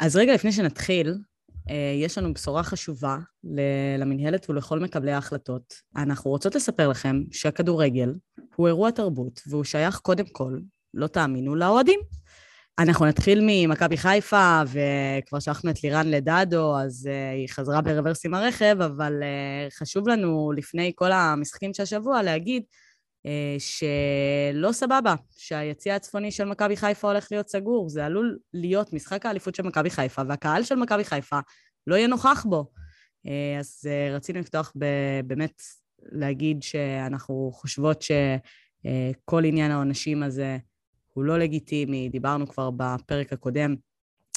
[0.00, 1.14] אז רגע לפני שנתחיל,
[1.70, 3.16] אה, יש לנו בשורה חשובה
[3.98, 5.74] למנהלת ולכל מקבלי ההחלטות.
[5.96, 8.14] אנחנו רוצות לספר לכם שהכדורגל
[8.56, 10.58] הוא אירוע תרבות, והוא שייך קודם כל,
[10.94, 12.00] לא תאמינו, לאוהדים.
[12.78, 18.34] אנחנו נתחיל ממכבי חיפה, וכבר שלחנו את לירן לדדו, אז uh, היא חזרה ברוורס עם
[18.34, 22.62] הרכב, אבל uh, חשוב לנו, לפני כל המשחקים של השבוע, להגיד
[23.58, 27.88] שלא סבבה, שהיציא הצפוני של מכבי חיפה הולך להיות סגור.
[27.88, 31.38] זה עלול להיות משחק האליפות של מכבי חיפה, והקהל של מכבי חיפה
[31.86, 32.70] לא יהיה נוכח בו.
[33.26, 35.62] Uh, אז uh, רצינו לפתוח ב- באמת
[36.12, 40.58] להגיד שאנחנו חושבות שכל עניין העונשים הזה,
[41.12, 43.74] הוא לא לגיטימי, דיברנו כבר בפרק הקודם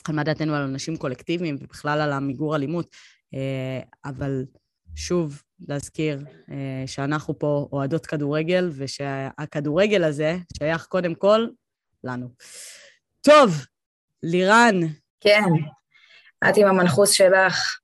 [0.07, 2.95] על מה דעתנו על אנשים קולקטיביים ובכלל על המיגור אלימות,
[3.33, 4.45] אה, אבל
[4.95, 11.47] שוב, להזכיר אה, שאנחנו פה אוהדות כדורגל, ושהכדורגל הזה שייך קודם כל
[12.03, 12.29] לנו.
[13.21, 13.65] טוב,
[14.23, 14.75] לירן.
[15.21, 15.43] כן,
[16.49, 17.79] את עם המנחוס שלך.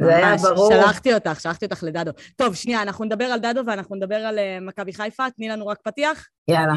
[0.00, 0.72] זה היה ברור.
[0.72, 2.10] שלחתי אותך, שלחתי אותך לדדו.
[2.36, 5.30] טוב, שנייה, אנחנו נדבר על דדו ואנחנו נדבר על uh, מכבי חיפה.
[5.36, 6.28] תני לנו רק פתיח.
[6.48, 6.74] יאללה.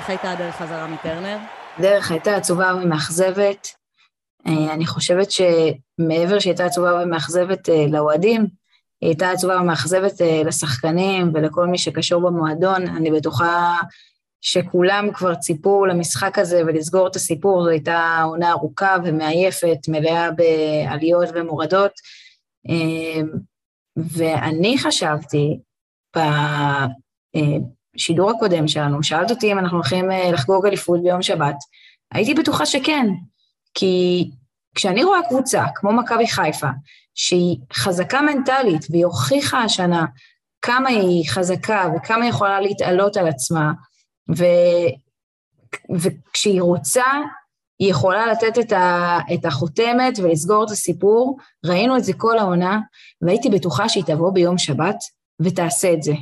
[0.00, 1.38] איך הייתה הדרך חזרה מטרנר?
[1.78, 3.68] הדרך הייתה עצובה ומאכזבת.
[4.46, 8.40] אה, אני חושבת שמעבר שהייתה עצובה ומאכזבת אה, לאוהדים,
[9.00, 12.88] היא הייתה עצובה ומאכזבת אה, לשחקנים ולכל מי שקשור במועדון.
[12.88, 13.76] אני בטוחה
[14.40, 21.28] שכולם כבר ציפו למשחק הזה ולסגור את הסיפור, זו הייתה עונה ארוכה ומעייפת, מלאה בעליות
[21.34, 21.92] ומורדות.
[23.96, 25.60] ואני חשבתי,
[27.94, 31.56] בשידור הקודם שלנו, שאלת אותי אם אנחנו הולכים אה, לחגוג אליפות ביום שבת,
[32.12, 33.06] הייתי בטוחה שכן,
[33.74, 34.24] כי
[34.74, 36.68] כשאני רואה קבוצה כמו מכבי חיפה,
[37.14, 40.04] שהיא חזקה מנטלית והיא הוכיחה השנה
[40.62, 43.72] כמה היא חזקה וכמה היא יכולה להתעלות על עצמה,
[44.36, 44.44] ו...
[45.90, 47.04] וכשהיא רוצה,
[47.78, 49.18] היא יכולה לתת את, ה...
[49.34, 51.38] את החותמת ולסגור את הסיפור.
[51.66, 52.80] ראינו את זה כל העונה,
[53.22, 54.96] והייתי בטוחה שהיא תבוא ביום שבת
[55.40, 56.12] ותעשה את זה.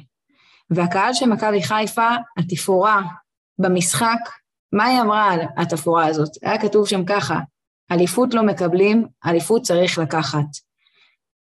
[0.71, 2.09] והקהל של מכבי חיפה,
[2.39, 3.03] התפאורה
[3.59, 4.19] במשחק,
[4.73, 6.31] מה היא אמרה על התפאורה הזאת?
[6.43, 7.39] היה כתוב שם ככה,
[7.93, 10.47] אליפות לא מקבלים, אליפות צריך לקחת.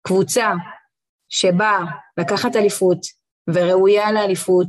[0.07, 0.53] קבוצה
[1.29, 1.79] שבאה
[2.19, 2.99] לקחת אליפות
[3.51, 4.69] וראויה לאליפות,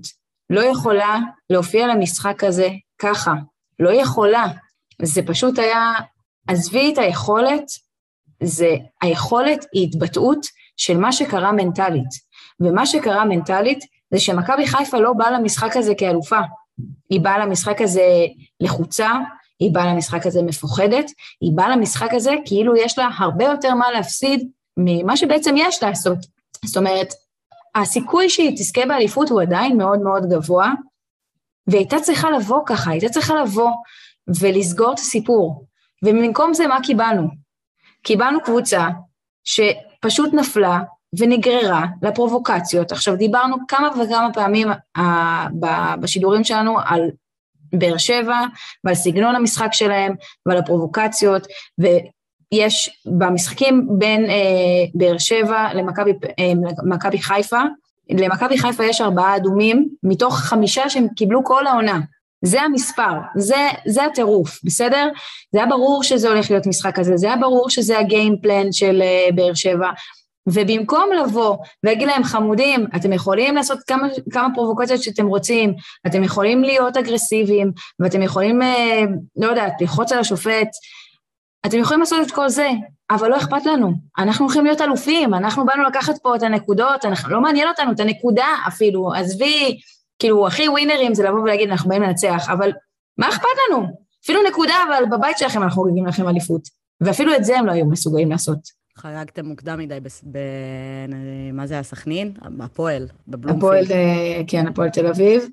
[0.49, 1.19] לא יכולה
[1.49, 2.69] להופיע למשחק הזה
[2.99, 3.33] ככה,
[3.79, 4.45] לא יכולה.
[5.01, 5.93] זה פשוט היה,
[6.47, 7.63] עזבי את היכולת,
[8.43, 10.45] זה, היכולת היא התבטאות
[10.77, 12.09] של מה שקרה מנטלית.
[12.59, 13.79] ומה שקרה מנטלית
[14.11, 16.39] זה שמכבי חיפה לא באה למשחק הזה כאלופה,
[17.09, 18.25] היא באה למשחק הזה
[18.59, 19.09] לחוצה,
[19.59, 23.91] היא באה למשחק הזה מפוחדת, היא באה למשחק הזה כאילו יש לה הרבה יותר מה
[23.91, 26.17] להפסיד ממה שבעצם יש לעשות.
[26.65, 27.13] זאת אומרת,
[27.75, 30.71] הסיכוי שהיא תזכה באליפות הוא עדיין מאוד מאוד גבוה,
[31.67, 33.71] והיא הייתה צריכה לבוא ככה, הייתה צריכה לבוא
[34.41, 35.65] ולסגור את הסיפור.
[36.03, 37.27] ובמקום זה מה קיבלנו?
[38.03, 38.87] קיבלנו קבוצה
[39.43, 40.79] שפשוט נפלה
[41.19, 42.91] ונגררה לפרובוקציות.
[42.91, 45.01] עכשיו, דיברנו כמה וכמה פעמים uh,
[45.99, 47.01] בשידורים שלנו על
[47.73, 48.41] באר שבע
[48.83, 50.15] ועל סגנון המשחק שלהם
[50.45, 51.47] ועל הפרובוקציות,
[51.79, 54.29] ויש במשחקים בין uh,
[54.93, 57.61] באר שבע למכבי uh, חיפה,
[58.09, 61.99] למכבי חיפה יש ארבעה אדומים מתוך חמישה שהם קיבלו כל העונה.
[62.45, 65.09] זה המספר, זה, זה הטירוף, בסדר?
[65.51, 69.35] זה היה ברור שזה הולך להיות משחק כזה, זה היה ברור שזה הגיימפלן של uh,
[69.35, 69.89] באר שבע,
[70.47, 75.73] ובמקום לבוא ולהגיד להם, חמודים, אתם יכולים לעשות כמה, כמה פרובוקציות שאתם רוצים,
[76.07, 79.01] אתם יכולים להיות אגרסיביים, ואתם יכולים, אה,
[79.35, 80.67] לא יודעת, ללחוץ על השופט,
[81.65, 82.69] אתם יכולים לעשות את כל זה,
[83.11, 83.91] אבל לא אכפת לנו.
[84.17, 87.99] אנחנו הולכים להיות אלופים, אנחנו באנו לקחת פה את הנקודות, אנחנו, לא מעניין אותנו את
[87.99, 89.79] הנקודה אפילו, עזבי,
[90.19, 92.71] כאילו, הכי ווינרים זה לבוא ולהגיד, אנחנו באים לנצח, אבל
[93.17, 93.85] מה אכפת לנו?
[94.23, 96.61] אפילו נקודה, אבל בבית שלכם אנחנו חוגגים לכם אליפות.
[97.01, 98.76] ואפילו את זה הם לא היו מסוגלים לעשות.
[98.97, 100.07] חרגתם מוקדם מדי, ב...
[100.31, 100.39] ב...
[101.53, 102.33] מה זה היה, סכנין?
[102.59, 103.57] הפועל, בבלומפילד.
[103.57, 105.47] הפועל, אה, כן, הפועל תל אביב.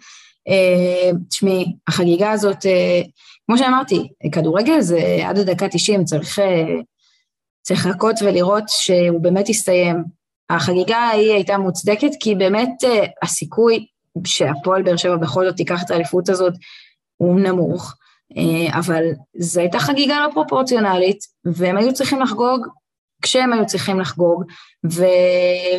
[0.49, 3.03] אה, תשמעי, החגיגה הזאת, אה,
[3.47, 6.39] כמו שאמרתי, כדורגל זה עד הדקה 90, צריך,
[7.63, 10.05] צריך לחכות ולראות שהוא באמת יסתיים.
[10.51, 12.71] החגיגה ההיא הייתה מוצדקת, כי באמת
[13.23, 13.87] הסיכוי
[14.27, 16.53] שהפועל באר שבע בכל זאת תיקח את האליפות הזאת
[17.17, 17.95] הוא נמוך,
[18.73, 19.05] אבל
[19.37, 22.67] זו הייתה חגיגה לא פרופורציונלית, והם היו צריכים לחגוג
[23.25, 24.45] כשהם היו צריכים לחגוג,
[24.91, 25.05] ו...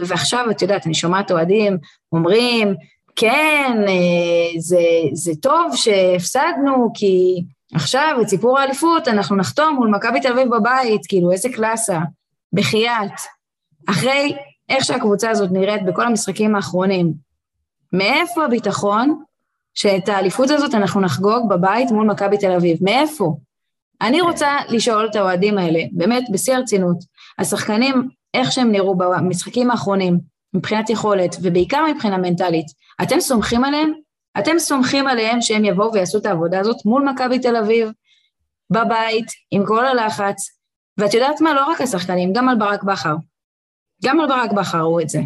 [0.07, 1.77] ועכשיו, את יודעת, אני שומעת אוהדים
[2.11, 2.75] אומרים,
[3.15, 4.81] כן, אה, זה,
[5.13, 7.43] זה טוב שהפסדנו, כי
[7.73, 11.99] עכשיו, את סיפור האליפות, אנחנו נחתום מול מכבי תל אביב בבית, כאילו, איזה קלאסה,
[12.53, 13.11] בחייאת.
[13.89, 14.35] אחרי
[14.69, 17.13] איך שהקבוצה הזאת נראית בכל המשחקים האחרונים,
[17.93, 19.23] מאיפה הביטחון
[19.73, 22.77] שאת האליפות הזאת אנחנו נחגוג בבית מול מכבי תל אביב?
[22.81, 23.35] מאיפה?
[24.01, 26.97] אני רוצה לשאול את האוהדים האלה, באמת, בשיא הרצינות,
[27.39, 30.19] השחקנים, איך שהם נראו במשחקים האחרונים,
[30.53, 32.65] מבחינת יכולת, ובעיקר מבחינה מנטלית,
[33.03, 33.93] אתם סומכים עליהם?
[34.39, 37.91] אתם סומכים עליהם שהם יבואו ויעשו את העבודה הזאת מול מכבי תל אביב,
[38.69, 40.49] בבית, עם כל הלחץ,
[40.97, 41.53] ואת יודעת מה?
[41.53, 43.15] לא רק השחקנים, גם על ברק בכר.
[44.03, 45.19] גם על ברק בכר ראו את זה.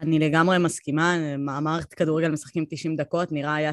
[0.00, 1.14] אני לגמרי מסכימה,
[1.48, 3.70] המערכת כדורגל משחקים 90 דקות, נראה היה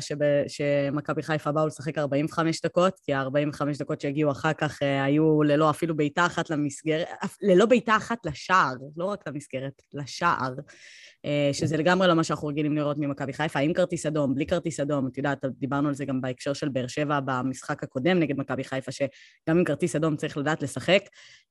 [0.47, 5.69] שמכבי חיפה באו לשחק 45 דקות, כי ה-45 דקות שהגיעו אחר כך אה, היו ללא
[5.69, 7.07] אפילו בעיטה אחת למסגרת,
[7.41, 10.53] ללא בעיטה אחת לשער, לא רק למסגרת, לשער.
[11.27, 14.79] אה, שזה לגמרי לא מה שאנחנו רגילים לראות ממכבי חיפה, עם כרטיס אדום, בלי כרטיס
[14.79, 18.63] אדום, את יודעת, דיברנו על זה גם בהקשר של באר שבע במשחק הקודם נגד מכבי
[18.63, 21.01] חיפה, שגם עם כרטיס אדום צריך לדעת לשחק,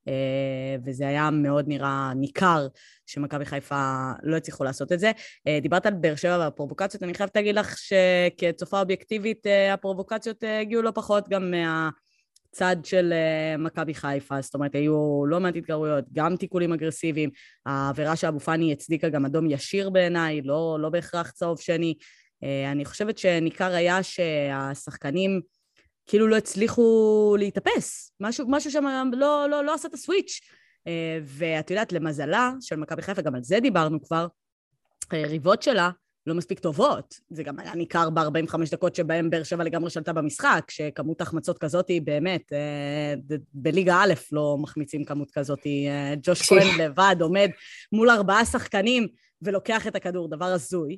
[0.08, 2.67] אה, וזה היה מאוד נראה ניכר
[3.06, 5.12] שמכבי חיפה לא הצליחו לעשות את זה.
[5.46, 10.90] אה, דיברת על באר שבע והפרובוקציות, אני חייבת להגיד לך שכצופה אובייקטיבית הפרובוקציות הגיעו לא
[10.90, 11.90] פחות גם מה...
[12.56, 17.30] צד של uh, מכבי חיפה, זאת אומרת, היו לא מעט התגרויות, גם תיקולים אגרסיביים.
[17.66, 21.94] העבירה של אבו פאני הצדיקה גם אדום ישיר בעיניי, לא, לא בהכרח צהוב שני.
[22.44, 25.40] Uh, אני חושבת שניכר היה שהשחקנים
[26.06, 28.12] כאילו לא הצליחו להתאפס.
[28.20, 30.40] משהו, משהו שם לא, לא, לא עשה את הסוויץ'.
[30.88, 30.90] Uh,
[31.24, 34.26] ואת יודעת, למזלה של מכבי חיפה, גם על זה דיברנו כבר,
[35.10, 35.90] היריבות שלה
[36.26, 37.20] לא מספיק טובות.
[37.31, 41.88] זה גם היה ניכר ב-45 דקות שבהם באר שבע לגמרי שלטה במשחק, שכמות החמצות כזאת
[41.88, 43.14] היא באמת, אה,
[43.55, 45.67] בליגה א' לא מחמיצים כמות כזאת.
[45.67, 47.50] אה, ג'וש כהן לבד עומד
[47.93, 49.08] מול ארבעה שחקנים
[49.43, 50.96] ולוקח את הכדור, דבר הזוי,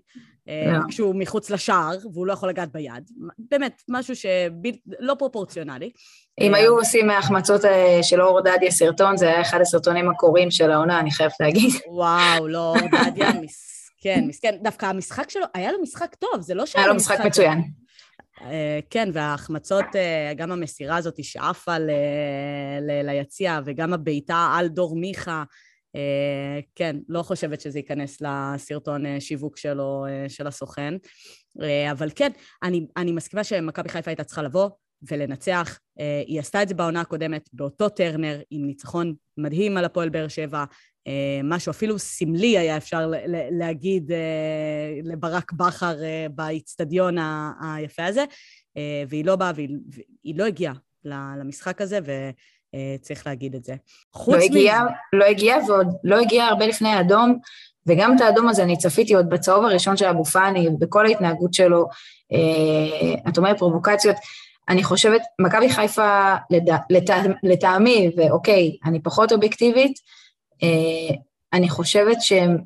[0.49, 0.79] אה.
[0.89, 3.11] כשהוא מחוץ לשער והוא לא יכול לגעת ביד.
[3.39, 5.91] באמת, משהו שלא פרופורציונלי.
[6.41, 7.61] אם היו עושים מההחמצות
[8.03, 11.71] של אור דדיה סרטון, זה היה אחד הסרטונים הקוראים של העונה, אני חייבת להגיד.
[11.87, 13.31] וואו, לא, אור דדיה,
[14.01, 14.57] כן, מסכן.
[14.63, 17.63] דווקא המשחק שלו, היה לו משחק טוב, זה לא שהיה לו משחק מצוין.
[18.43, 21.77] אה, כן, וההחמצות, אה, גם המסירה הזאת שעפה
[23.03, 25.45] ליציע, וגם הבעיטה על דור מיכה,
[25.97, 30.95] אה, כן, לא חושבת שזה ייכנס לסרטון שיווק שלו, של הסוכן.
[31.91, 32.31] אבל כן,
[32.63, 34.71] אני, אני מסכימה שמכבי חיפה הייתה צריכה לבוא
[35.11, 35.79] ולנצח.
[36.27, 40.65] היא עשתה את זה בעונה הקודמת באותו טרנר, עם ניצחון מדהים על הפועל באר שבע,
[41.45, 43.11] משהו אפילו סמלי היה אפשר
[43.51, 44.19] להגיד אה,
[45.05, 47.17] לברק בכר אה, באיצטדיון
[47.61, 48.25] היפה הזה,
[49.09, 50.75] והיא לא באה והיא לא הגיעה
[51.05, 53.75] למשחק הזה, וצריך להגיד את זה.
[54.13, 55.19] חוץ לא מ...
[55.19, 57.39] לא הגיעה ועוד לא הגיעה הרבה לפני האדום,
[57.87, 61.87] וגם את האדום הזה אני צפיתי עוד בצהוב הראשון של אבו פאני, בכל ההתנהגות שלו,
[63.29, 64.17] את אומרת פרובוקציות,
[64.69, 66.35] אני חושבת, מכבי חיפה
[67.43, 70.05] לטעמי, ואוקיי, אני פחות אובייקטיבית, אה,
[71.53, 72.59] אני חושבת שהם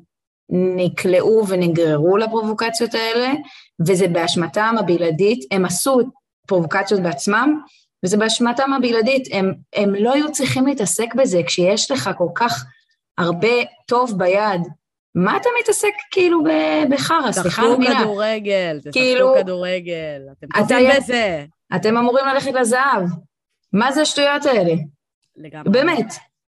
[0.49, 3.31] נקלעו ונגררו לפרובוקציות האלה,
[3.87, 5.99] וזה באשמתם הבלעדית, הם עשו
[6.47, 7.61] פרובוקציות בעצמם,
[8.05, 12.65] וזה באשמתם הבלעדית, הם, הם לא היו צריכים להתעסק בזה, כשיש לך כל כך
[13.17, 13.53] הרבה
[13.87, 14.61] טוב ביד,
[15.15, 16.43] מה אתה מתעסק כאילו
[16.89, 17.91] בחרא, סליחה על המילה.
[17.91, 21.45] תשחקו כדורגל, תשחקו כאילו, כדורגל, אתם טובים בזה.
[21.75, 23.03] אתם אמורים ללכת לזהב.
[23.73, 24.73] מה זה השטויות האלה?
[25.35, 25.71] לגמרי.
[25.71, 26.13] באמת.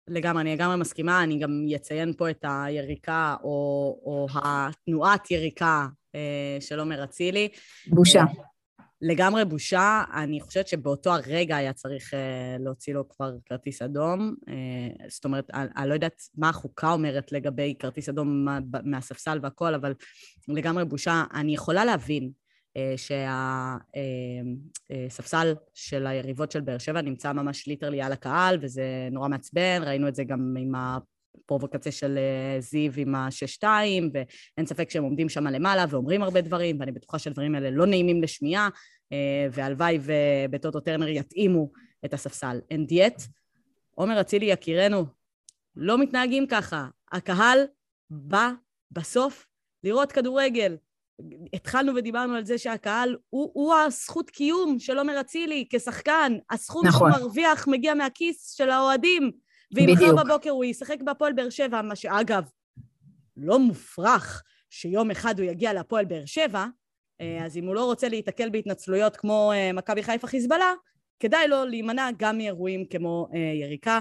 [0.10, 3.50] לגמרי, אני לגמרי מסכימה, אני גם אציין פה את היריקה, או,
[4.06, 7.50] או התנועת יריקה אה, של עומר אצילי.
[7.88, 8.20] בושה.
[8.20, 8.26] אה,
[9.02, 10.04] לגמרי בושה.
[10.14, 14.36] אני חושבת שבאותו הרגע היה צריך אה, להוציא לו כבר כרטיס אדום.
[14.50, 19.40] אה, זאת אומרת, אני, אני לא יודעת מה החוקה אומרת לגבי כרטיס אדום מה, מהספסל
[19.42, 19.94] והכל, אבל
[20.48, 21.24] לגמרי בושה.
[21.34, 22.30] אני יכולה להבין אה,
[24.98, 29.82] שהספסל אה, של היריבות של באר שבע נמצא ממש ליטרלי על הקהל, וזה נורא מעצבן,
[29.86, 35.30] ראינו את זה גם עם הפרובוקציה של אה, זיו עם השש-שתיים, ואין ספק שהם עומדים
[35.30, 38.70] שם למעלה ואומרים הרבה דברים, ואני בטוחה שהדברים האלה לא נעימים לשמיעה,
[39.52, 41.72] והלוואי ובטוטו טרנר יתאימו
[42.06, 42.60] את הספסל.
[42.70, 43.22] אין דיאט.
[43.96, 45.06] עומר אצילי יקירנו,
[45.76, 46.88] לא מתנהגים ככה.
[47.12, 47.60] הקהל
[48.10, 48.52] בא
[48.92, 49.48] בסוף
[49.84, 50.76] לראות כדורגל.
[51.54, 56.38] התחלנו ודיברנו על זה שהקהל הוא, הוא הזכות קיום של עומר אצילי כשחקן.
[56.50, 57.12] הסכום נכון.
[57.12, 59.32] שהוא מרוויח מגיע מהכיס של האוהדים.
[59.76, 62.44] ואם מחר בבוקר הוא ישחק בהפועל באר שבע, מה שאגב,
[63.38, 66.66] לא מופרך שיום אחד הוא יגיע להפועל באר שבע,
[67.22, 70.74] אה, אז אם הוא לא רוצה להיתקל בהתנצלויות כמו אה, מכבי חיפה חיזבאללה,
[71.20, 74.00] כדאי לו להימנע גם מאירועים כמו אה, יריקה.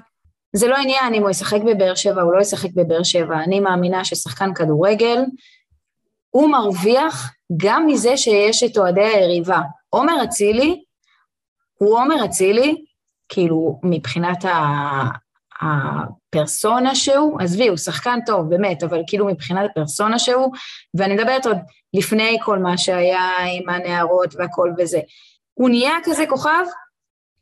[0.52, 3.42] זה לא עניין אם הוא ישחק בבאר שבע או לא ישחק בבאר שבע.
[3.44, 5.18] אני מאמינה ששחקן כדורגל
[6.38, 9.60] הוא מרוויח גם מזה שיש את אוהדי היריבה.
[9.90, 10.84] עומר אצילי
[11.78, 12.84] הוא עומר אצילי,
[13.28, 14.58] כאילו, מבחינת ה...
[15.60, 20.52] הפרסונה שהוא, עזבי, הוא שחקן טוב, באמת, אבל כאילו מבחינת הפרסונה שהוא,
[20.94, 21.56] ואני מדברת עוד
[21.94, 25.00] לפני כל מה שהיה עם הנערות והכל וזה.
[25.54, 26.64] הוא נהיה כזה כוכב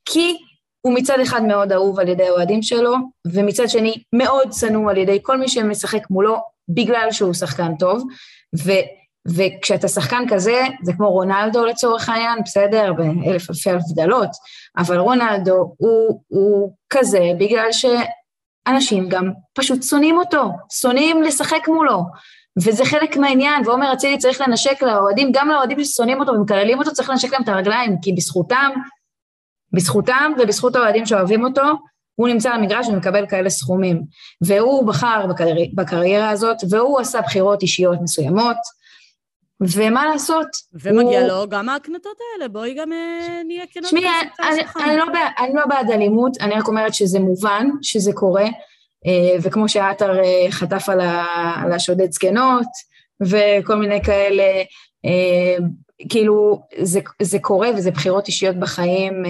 [0.05, 0.37] כי
[0.81, 2.95] הוא מצד אחד מאוד אהוב על ידי האוהדים שלו,
[3.33, 6.37] ומצד שני מאוד שנוא על ידי כל מי שמשחק מולו,
[6.69, 8.05] בגלל שהוא שחקן טוב,
[8.65, 8.71] ו,
[9.29, 14.31] וכשאתה שחקן כזה, זה כמו רונלדו לצורך העניין, בסדר, באלף אלפי הבדלות,
[14.79, 22.03] אבל רונלדו הוא, הוא כזה בגלל שאנשים גם פשוט שונאים אותו, שונאים לשחק מולו,
[22.59, 27.11] וזה חלק מהעניין, ועומר אצילי צריך לנשק לאוהדים, גם לאוהדים ששונאים אותו ומקללים אותו, צריך
[27.11, 28.71] לנשק להם את הרגליים, כי בזכותם,
[29.73, 31.63] בזכותם ובזכות האוהדים שאוהבים אותו,
[32.17, 34.03] הוא נמצא על המגרש ומקבל כאלה סכומים.
[34.41, 35.71] והוא בחר בקרי...
[35.75, 38.57] בקריירה הזאת, והוא עשה בחירות אישיות מסוימות,
[39.61, 40.47] ומה לעשות?
[40.73, 41.29] ומגיע הוא...
[41.29, 43.87] לו גם ההקנטות האלה, בואי גם אה, נהיה כנות.
[43.91, 44.07] שמי,
[44.41, 45.05] אני, אני, לא
[45.39, 48.45] אני לא בעד אלימות, אני רק אומרת שזה מובן, שזה קורה,
[49.07, 51.25] אה, וכמו שעטר אה, חטף על, ה,
[51.65, 52.67] על השודד זקנות,
[53.21, 54.63] וכל מיני כאלה,
[56.09, 59.23] כאילו, זה, זה קורה וזה בחירות אישיות בחיים,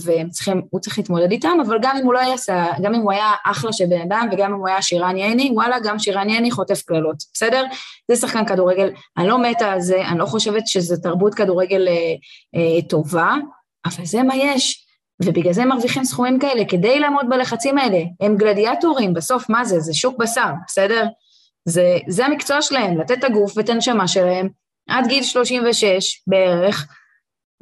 [0.00, 2.34] והם צריכים, הוא צריך להתמודד איתם, אבל גם אם הוא לא היה,
[2.82, 5.76] גם אם הוא היה אחלה של בן אדם, וגם אם הוא היה שירן ייני, וואלה,
[5.84, 7.64] גם שירן ייני חוטף קללות, בסדר?
[8.10, 11.94] זה שחקן כדורגל, אני לא מתה על זה, אני לא חושבת שזו תרבות כדורגל אה,
[12.54, 13.34] אה, טובה,
[13.86, 14.84] אבל זה מה יש.
[15.22, 18.02] ובגלל זה הם מרוויחים סכומים כאלה, כדי לעמוד בלחצים האלה.
[18.20, 19.80] הם גלדיאטורים, בסוף מה זה?
[19.80, 21.06] זה שוק בשר, בסדר?
[21.64, 24.48] זה, זה המקצוע שלהם, לתת את הגוף ואת הנשמה שלהם
[24.88, 26.86] עד גיל 36 בערך,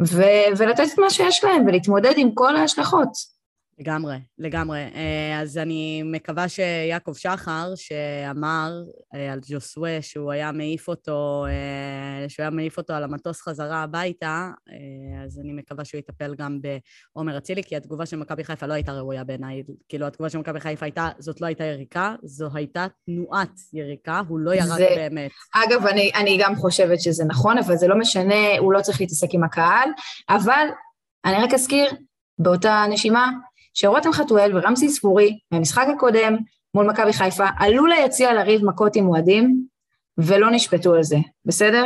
[0.06, 0.22] ו,
[0.58, 3.35] ולתת את מה שיש להם ולהתמודד עם כל ההשלכות.
[3.78, 4.78] לגמרי, לגמרי.
[4.78, 8.72] אה, אז אני מקווה שיעקב שחר, שאמר
[9.14, 13.82] אה, על ג'וסווה שהוא היה מעיף אותו, אה, שהוא היה מעיף אותו על המטוס חזרה
[13.82, 14.50] הביתה,
[15.24, 16.58] אז אני מקווה שהוא יטפל גם
[17.14, 19.62] בעומר אצילי, כי התגובה של מכבי חיפה לא הייתה ראויה בעיניי.
[19.88, 24.38] כאילו, התגובה של מכבי חיפה הייתה, זאת לא הייתה יריקה, זו הייתה תנועת יריקה, הוא
[24.38, 24.88] לא ירק זה...
[24.96, 25.30] באמת.
[25.54, 29.28] אגב, אני, אני גם חושבת שזה נכון, אבל זה לא משנה, הוא לא צריך להתעסק
[29.32, 29.88] עם הקהל,
[30.28, 30.66] אבל
[31.24, 31.90] אני רק אזכיר,
[32.38, 33.30] באותה נשימה,
[33.78, 36.36] שרותם חתואל ורמסי ספורי, מהמשחק הקודם
[36.74, 39.66] מול מכבי חיפה, עלו ליציע לריב מכות עם אוהדים,
[40.18, 41.84] ולא נשפטו על זה, בסדר?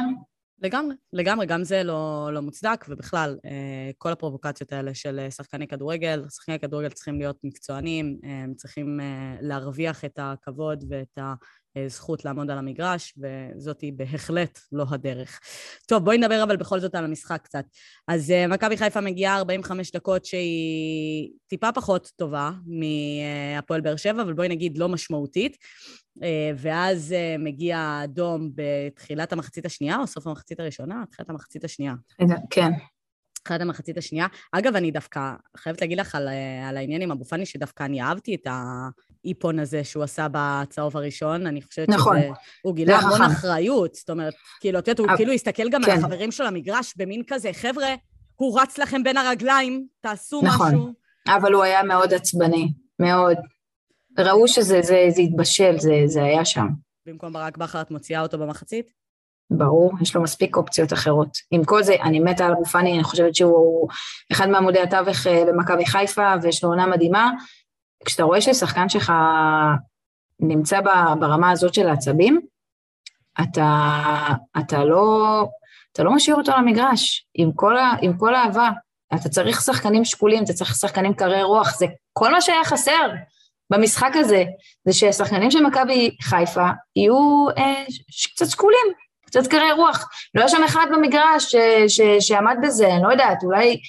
[0.63, 5.67] לגמרי, לגמרי, גם זה לא, לא מוצדק, ובכלל, אה, כל הפרובוקציות האלה של אה, שחקני
[5.67, 9.01] כדורגל, שחקני כדורגל צריכים להיות מקצוענים, אה, הם צריכים
[9.41, 11.35] להרוויח את הכבוד ואת ה...
[11.87, 15.41] זכות לעמוד על המגרש, וזאת היא בהחלט לא הדרך.
[15.87, 17.65] טוב, בואי נדבר אבל בכל זאת על המשחק קצת.
[18.09, 24.33] אז uh, מכבי חיפה מגיעה 45 דקות שהיא טיפה פחות טובה מהפועל באר שבע, אבל
[24.33, 25.57] בואי נגיד לא משמעותית.
[26.19, 26.23] Uh,
[26.57, 31.05] ואז מגיע האדום בתחילת המחצית השנייה, או סוף המחצית הראשונה?
[31.11, 31.95] תחילת המחצית השנייה.
[32.51, 32.71] כן.
[33.43, 34.27] תחילת המחצית השנייה.
[34.53, 36.29] אגב, אני דווקא חייבת להגיד לך על,
[36.69, 38.47] על העניין עם אבו פאני, שדווקא אני אהבתי את
[39.25, 41.47] האיפון הזה שהוא עשה בצהוב הראשון.
[41.47, 42.19] אני חושבת נכון.
[42.19, 42.29] שזה...
[42.63, 43.95] הוא גילה המון אחריות.
[43.95, 45.91] זאת אומרת, כאילו, את יודעת, הוא כאילו הסתכל גם כן.
[45.91, 47.95] על החברים שלו למגרש במין כזה, חבר'ה,
[48.37, 50.69] הוא רץ לכם בין הרגליים, תעשו נכון.
[50.75, 50.93] משהו.
[51.29, 53.37] אבל הוא היה מאוד עצבני, מאוד.
[54.19, 56.67] ראו שזה זה, זה התבשל, זה, זה היה שם.
[57.07, 59.01] במקום ברק בכר את מוציאה אותו במחצית?
[59.51, 61.29] ברור, יש לו מספיק אופציות אחרות.
[61.51, 63.89] עם כל זה, אני מתה על אבו פאני, אני חושבת שהוא
[64.33, 67.31] אחד מעמודי התווך אה, במכבי חיפה, ויש לו עונה מדהימה.
[68.05, 69.13] כשאתה רואה ששחקן שלך
[70.41, 70.81] נמצא
[71.21, 72.41] ברמה הזאת של העצבים,
[73.43, 73.99] אתה,
[74.59, 75.45] אתה, לא,
[75.93, 78.71] אתה לא משאיר אותו למגרש, עם כל, עם כל האהבה.
[79.15, 83.09] אתה צריך שחקנים שקולים, אתה צריך שחקנים קרי רוח, זה כל מה שהיה חסר
[83.71, 84.45] במשחק הזה,
[84.85, 87.85] זה ששחקנים של מכבי חיפה יהיו אה,
[88.35, 88.87] קצת שקולים,
[89.27, 90.09] קצת קרי רוח.
[90.35, 91.57] לא היה שם אחד במגרש ש,
[91.89, 93.81] ש, שעמד בזה, אני לא יודעת, אולי,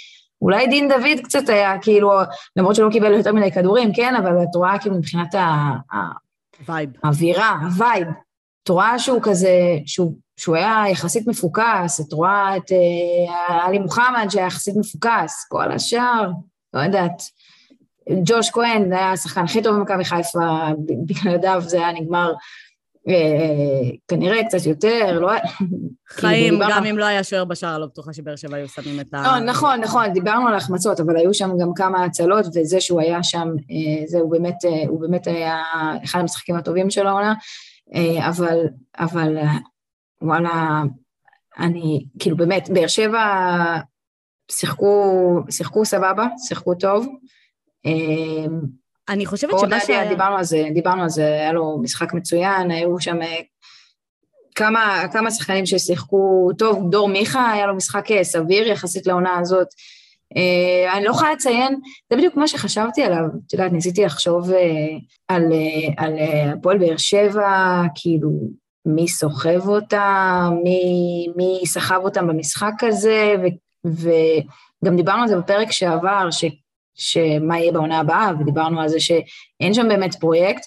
[0.42, 2.12] אולי דין דוד קצת היה, כאילו,
[2.56, 5.72] למרות שהוא לא קיבל יותר מדי כדורים, כן, אבל את רואה כאילו מבחינת ה...
[6.68, 6.90] vibe.
[7.04, 8.08] האווירה, ה vibe.
[8.64, 14.28] את רואה שהוא כזה, שהוא, שהוא היה יחסית מפוקס, את רואה את אה, עלי מוחמד
[14.30, 16.32] שהיה יחסית מפוקס, כל השאר,
[16.74, 17.22] לא יודעת.
[18.26, 20.40] ג'וש כהן, זה היה השחקן הכי טוב במכבי חיפה,
[21.06, 22.36] בלעדיו זה היה נגמר אה,
[24.08, 25.32] כנראה קצת יותר, לא...
[26.10, 29.22] חיים, גם אם לא היה שוער בשער, לא בטוחה שבאר שבע היו שמים את ה...
[29.24, 33.24] לא, נכון, נכון, דיברנו על החמצות, אבל היו שם גם כמה הצלות, וזה שהוא היה
[33.24, 35.64] שם, אה, זה הוא באמת, אה, הוא באמת היה
[36.04, 37.34] אחד המשחקים הטובים של העונה,
[38.20, 38.58] אבל,
[39.00, 39.38] אבל
[40.22, 40.84] וואלה,
[41.60, 43.24] אני, כאילו באמת, באר שבע
[44.52, 47.08] שיחקו, שיחקו סבבה, שיחקו טוב.
[49.10, 49.90] אני חושבת שמה ש...
[50.10, 53.40] דיברנו על זה, דיברנו על זה, היה לו משחק מצוין, היו שם אה,
[54.56, 59.68] כמה, כמה שחקנים ששיחקו טוב, דור מיכה היה לו משחק אה, סביר יחסית לעונה הזאת.
[60.34, 61.80] Uh, אני לא יכולה לציין,
[62.10, 64.56] זה בדיוק מה שחשבתי עליו, את יודעת, ניסיתי לחשוב uh,
[65.28, 66.14] על, uh, על
[66.54, 68.30] הפועל באר שבע, כאילו,
[68.86, 73.36] מי סוחב אותם, מי, מי סחב אותם במשחק הזה,
[73.88, 74.10] ו,
[74.84, 76.46] וגם דיברנו על זה בפרק שעבר, ש,
[76.96, 80.66] שמה יהיה בעונה הבאה, ודיברנו על זה שאין שם באמת פרויקט.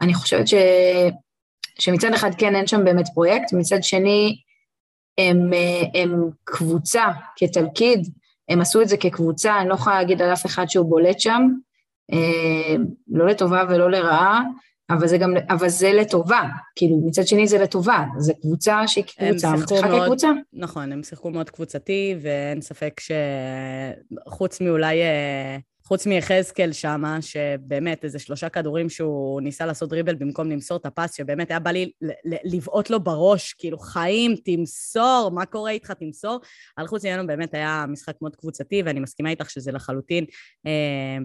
[0.00, 0.54] אני חושבת ש,
[1.78, 4.36] שמצד אחד כן אין שם באמת פרויקט, מצד שני
[5.18, 5.50] הם,
[5.94, 7.04] הם קבוצה
[7.36, 8.08] כתלכיד,
[8.48, 11.42] הם עשו את זה כקבוצה, אני לא יכולה להגיד על אף אחד שהוא בולט שם,
[12.12, 12.76] אה,
[13.08, 14.42] לא לטובה ולא לרעה,
[14.90, 16.42] אבל זה גם, אבל זה לטובה,
[16.76, 20.30] כאילו מצד שני זה לטובה, זה קבוצה שהיא קבוצה, משחקה כקבוצה.
[20.52, 28.18] נכון, הם שיחקו מאוד קבוצתי, ואין ספק שחוץ מאולי אה, חוץ מיחזקאל שמה, שבאמת איזה
[28.18, 31.90] שלושה כדורים שהוא ניסה לעשות דריבל במקום למסור את הפס, שבאמת היה בא לי
[32.44, 36.40] לבעוט לו בראש, כאילו חיים, תמסור, מה קורה איתך, תמסור.
[36.78, 40.24] אבל חוץ ממנו באמת היה משחק מאוד קבוצתי, ואני מסכימה איתך שזה לחלוטין
[40.66, 41.18] אה,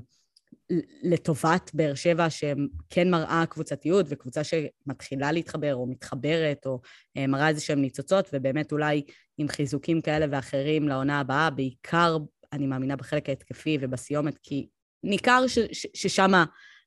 [1.03, 6.81] לטובת באר שבע, שכן מראה קבוצתיות, וקבוצה שמתחילה להתחבר או מתחברת, או
[7.17, 9.01] אה, מראה איזה שהן ניצוצות, ובאמת אולי
[9.37, 12.17] עם חיזוקים כאלה ואחרים לעונה הבאה, בעיקר
[12.53, 14.67] אני מאמינה בחלק ההתקפי ובסיומת, כי
[15.03, 16.31] ניכר ש, ש, ששם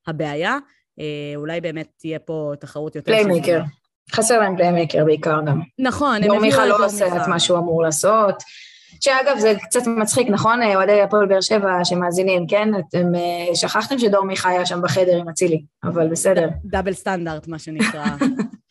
[0.07, 0.59] הבעיה.
[0.99, 3.13] אה, אולי באמת תהיה פה תחרות יותר...
[3.13, 3.61] playmaker.
[4.11, 5.61] חסר להם playmaker בעיקר גם.
[5.79, 6.41] נכון, הם הביאו...
[6.41, 8.43] מיכה לא עושה את מה שהוא אמור לעשות.
[9.01, 10.63] שאגב, זה קצת מצחיק, נכון?
[10.63, 12.69] אה, אוהדי הפועל באר שבע שמאזינים, כן?
[12.75, 16.49] אתם אה, שכחתם שדור מיכה היה שם בחדר עם אצילי, אבל בסדר.
[16.65, 18.05] double standard, מה שנקרא.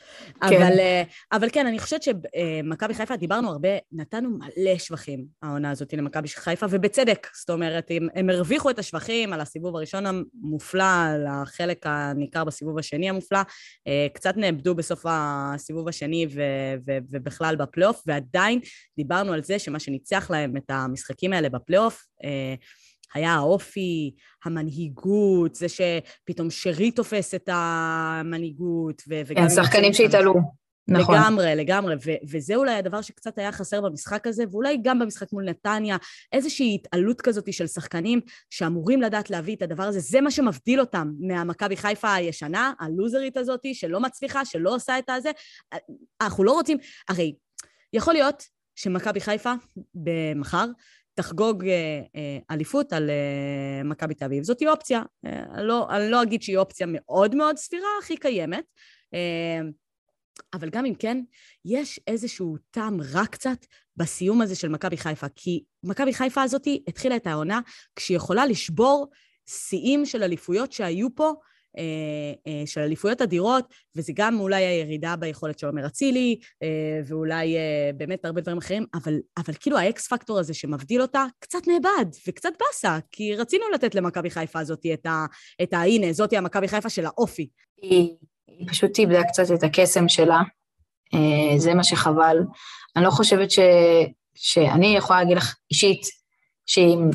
[0.49, 0.61] כן.
[0.61, 5.93] אבל, אה, אבל כן, אני חושבת שמכבי חיפה, דיברנו הרבה, נתנו מלא שבחים העונה הזאת
[5.93, 7.27] למכבי חיפה, ובצדק.
[7.33, 12.79] זאת אומרת, הם, הם הרוויחו את השבחים על הסיבוב הראשון המופלא, על החלק הניכר בסיבוב
[12.79, 13.39] השני המופלא.
[13.87, 16.41] אה, קצת נאבדו בסוף הסיבוב השני ו,
[16.87, 18.59] ו, ובכלל בפלייאוף, ועדיין
[18.97, 22.55] דיברנו על זה שמה שניצח להם את המשחקים האלה בפלייאוף, אה,
[23.13, 24.11] היה האופי,
[24.45, 29.01] המנהיגות, זה שפתאום שרי תופס את המנהיגות.
[29.35, 30.33] כן, שחקנים שהתעלו.
[30.87, 31.15] נכון.
[31.15, 35.43] לגמרי, לגמרי, ו- וזה אולי הדבר שקצת היה חסר במשחק הזה, ואולי גם במשחק מול
[35.43, 35.97] נתניה,
[36.31, 38.19] איזושהי התעלות כזאת של שחקנים
[38.49, 43.61] שאמורים לדעת להביא את הדבר הזה, זה מה שמבדיל אותם מהמכבי חיפה הישנה, הלוזרית הזאת,
[43.73, 45.31] שלא מצליחה, שלא עושה את הזה.
[46.21, 46.77] אנחנו לא רוצים,
[47.09, 47.35] הרי
[47.93, 48.43] יכול להיות
[48.75, 49.53] שמכבי חיפה
[49.95, 50.65] במחר
[51.13, 54.43] תחגוג אה, אה, אליפות על אה, מכבי תל אביב.
[54.43, 55.01] זאתי אופציה.
[55.57, 58.63] לא, אני לא אגיד שהיא אופציה מאוד מאוד סבירה, הכי קיימת.
[60.53, 61.21] אבל גם אם כן,
[61.65, 63.65] יש איזשהו טעם רע קצת
[63.97, 67.59] בסיום הזה של מכבי חיפה, כי מכבי חיפה הזאת התחילה את העונה
[67.95, 69.07] כשהיא יכולה לשבור
[69.45, 71.33] שיאים של אליפויות שהיו פה
[72.65, 76.67] של אליפויות אדירות, וזה גם אולי הירידה ביכולת של עומר אצילי, אה,
[77.05, 77.55] ואולי
[77.97, 82.53] באמת הרבה דברים אחרים, אבל, אבל כאילו האקס פקטור הזה שמבדיל אותה, קצת נאבד וקצת
[82.59, 85.25] באסה, כי רצינו לתת למכבי חיפה הזאת את ה...
[85.63, 87.49] את ה הנה, זאתי המכבי חיפה של האופי.
[87.81, 88.09] היא,
[88.47, 90.41] היא פשוט איבדה קצת את הקסם שלה,
[91.57, 92.37] זה מה שחבל.
[92.95, 93.59] אני לא חושבת ש...
[94.35, 96.01] שאני יכולה להגיד לך אישית,
[96.65, 97.09] שאם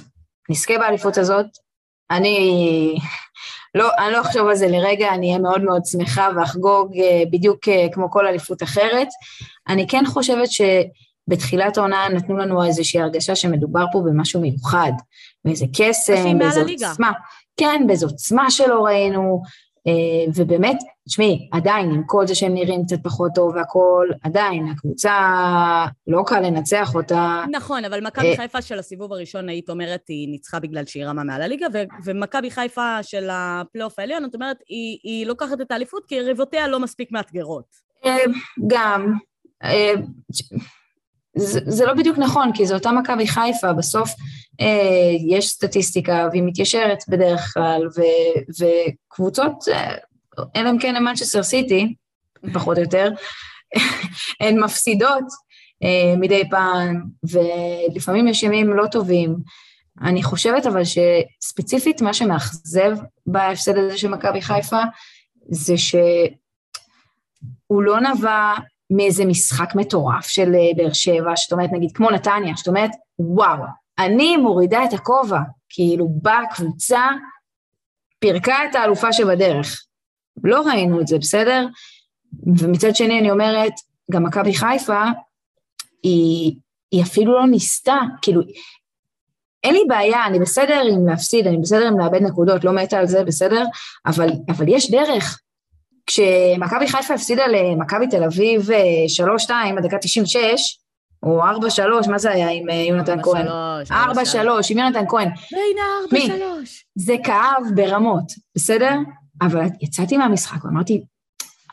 [0.51, 1.47] נזכה באליפות הזאת,
[2.11, 2.99] אני
[3.77, 7.69] לא, אני לא אחשוב על זה לרגע, אני אהיה מאוד מאוד שמחה ואחגוג אה, בדיוק
[7.69, 9.09] אה, כמו כל אליפות אחרת.
[9.69, 14.93] אני כן חושבת שבתחילת העונה נתנו לנו איזושהי הרגשה שמדובר פה במשהו מיוחד,
[15.45, 17.13] באיזה קסם, באיזו עוצמה.
[17.57, 19.43] כן, באיזו עוצמה שלא ראינו,
[20.35, 20.77] ובאמת,
[21.09, 25.13] תשמעי, עדיין, עם כל זה שהם נראים קצת פחות טוב והכול, עדיין, הקבוצה,
[26.07, 27.45] לא קל לנצח אותה.
[27.51, 31.25] נכון, אבל מכבי אה, חיפה של הסיבוב הראשון, היית אומרת, היא ניצחה בגלל שהיא רמה
[31.25, 31.67] מעל הליגה,
[32.05, 36.81] ומכבי חיפה של הפלייאוף העליון, את אומרת, היא, היא לוקחת את האליפות כי יריבותיה לא
[36.81, 37.67] מספיק מאתגרות.
[38.05, 38.17] אה,
[38.67, 39.13] גם.
[41.39, 44.11] זה, לא בדיוק נכון, כי זו אותה מכבי חיפה, בסוף
[44.61, 48.01] אה, יש סטטיסטיקה והיא מתיישרת בדרך כלל, ו,
[48.61, 49.95] וקבוצות, אה,
[50.57, 51.95] אלא אם כן למנצ'סטר סיטי,
[52.53, 53.11] פחות או יותר,
[54.41, 55.25] הן מפסידות
[55.83, 59.37] אה, מדי פעם, ולפעמים יש ימים לא טובים.
[60.03, 62.97] אני חושבת אבל שספציפית מה שמאכזב
[63.27, 64.81] בהפסד הזה של מכבי חיפה,
[65.49, 68.53] זה שהוא לא נבע
[68.91, 73.63] מאיזה משחק מטורף של אה, באר שבע, שאת אומרת, נגיד, כמו נתניה, שאת אומרת, וואו,
[73.99, 77.03] אני מורידה את הכובע, כאילו באה קבוצה,
[78.19, 79.83] פירקה את האלופה שבדרך.
[80.45, 81.67] לא ראינו את זה, בסדר?
[82.59, 83.73] ומצד שני אני אומרת,
[84.11, 85.03] גם מכבי חיפה,
[86.03, 86.57] היא,
[86.93, 88.41] היא אפילו לא ניסתה, כאילו,
[89.65, 93.07] אין לי בעיה, אני בסדר עם להפסיד, אני בסדר עם לאבד נקודות, לא מתה על
[93.07, 93.65] זה, בסדר?
[94.07, 95.41] אבל, אבל יש דרך.
[96.07, 98.69] כשמכבי חיפה הפסידה למכבי תל אביב
[99.49, 100.79] 3-2 אה, בדקה 96,
[101.23, 103.47] או ארבע שלוש, מה זה היה עם אה, יונתן כהן?
[103.91, 105.29] ארבע שלוש, עם יונתן כהן.
[105.29, 106.85] ארבע שלוש.
[106.95, 108.93] זה כאב ברמות, בסדר?
[109.43, 111.05] אבל יצאתי מהמשחק ואמרתי,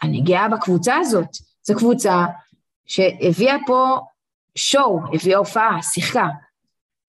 [0.04, 1.30] אני גאה בקבוצה הזאת.
[1.64, 2.26] זו קבוצה
[2.86, 3.98] שהביאה פה
[4.56, 6.28] שואו, הביאה הופעה, שיחקה.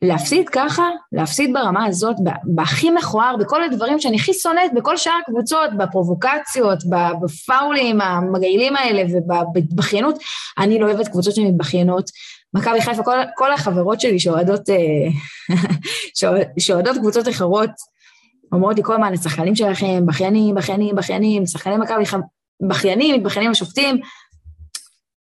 [0.05, 5.71] להפסיד ככה, להפסיד ברמה הזאת, בהכי מכוער, בכל הדברים שאני הכי שונאת, בכל שאר הקבוצות,
[5.79, 6.79] בפרובוקציות,
[7.23, 10.19] בפאולים המגעילים האלה ובבכיינות,
[10.59, 12.11] אני לא אוהבת קבוצות שמתבכיינות.
[12.55, 15.09] מכבי חיפה, כל, כל החברות שלי שאוהדות, אה,
[16.59, 17.71] שאוהדות קבוצות אחרות,
[18.53, 22.27] אומרות לי כל הזמן, השחקנים שלכם, בכיינים, בכיינים, בכיינים, שחקני מכבי חיפה,
[22.69, 24.01] בכיינים, מתבכיינים השופטים.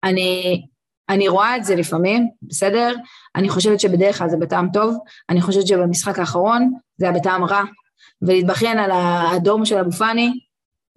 [0.04, 0.62] אני,
[1.10, 2.96] אני רואה את זה לפעמים, בסדר?
[3.36, 4.98] אני חושבת שבדרך כלל זה בטעם טוב,
[5.30, 7.64] אני חושבת שבמשחק האחרון זה היה בטעם רע,
[8.22, 10.40] ולהתבכיין על האדום של אבו פאני,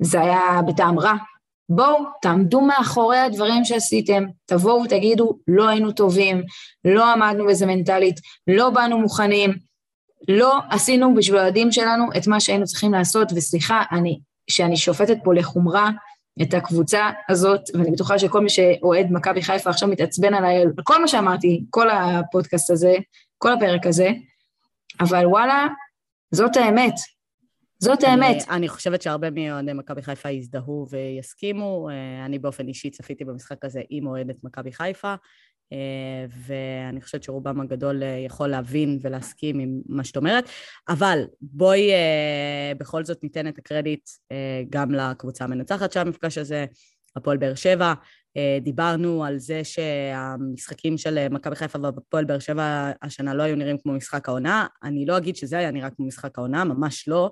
[0.02, 1.14] זה היה בטעם רע.
[1.68, 6.42] בואו, תעמדו מאחורי הדברים שעשיתם, תבואו ותגידו, לא היינו טובים,
[6.84, 9.54] לא עמדנו בזה מנטלית, לא באנו מוכנים,
[10.28, 14.20] לא עשינו בשביל הילדים שלנו את מה שהיינו צריכים לעשות, וסליחה, אני,
[14.50, 15.90] שאני שופטת פה לחומרה,
[16.42, 21.08] את הקבוצה הזאת, ואני בטוחה שכל מי שאוהד מכבי חיפה עכשיו מתעצבן עליי, כל מה
[21.08, 22.94] שאמרתי, כל הפודקאסט הזה,
[23.38, 24.10] כל הפרק הזה,
[25.00, 25.66] אבל וואלה,
[26.30, 26.94] זאת האמת.
[27.78, 28.36] זאת האמת.
[28.48, 31.88] אני, אני חושבת שהרבה מאוהדי מכבי חיפה יזדהו ויסכימו.
[31.90, 35.14] אה, אני באופן אישי צפיתי במשחק הזה עם אוהדת מכבי חיפה.
[35.72, 40.48] אה, ואני חושבת שרובם הגדול אה, יכול להבין ולהסכים עם מה שאת אומרת,
[40.88, 44.10] אבל בואי אה, בכל זאת ניתן את הקרדיט
[44.70, 46.66] גם לקבוצה המנצחת של המפגש הזה,
[47.16, 47.94] הפועל באר שבע.
[48.60, 53.92] דיברנו על זה שהמשחקים של מכבי חיפה והפועל באר שבע השנה לא היו נראים כמו
[53.92, 54.66] משחק העונה.
[54.82, 57.30] אני לא אגיד שזה היה נראה כמו משחק העונה, ממש לא,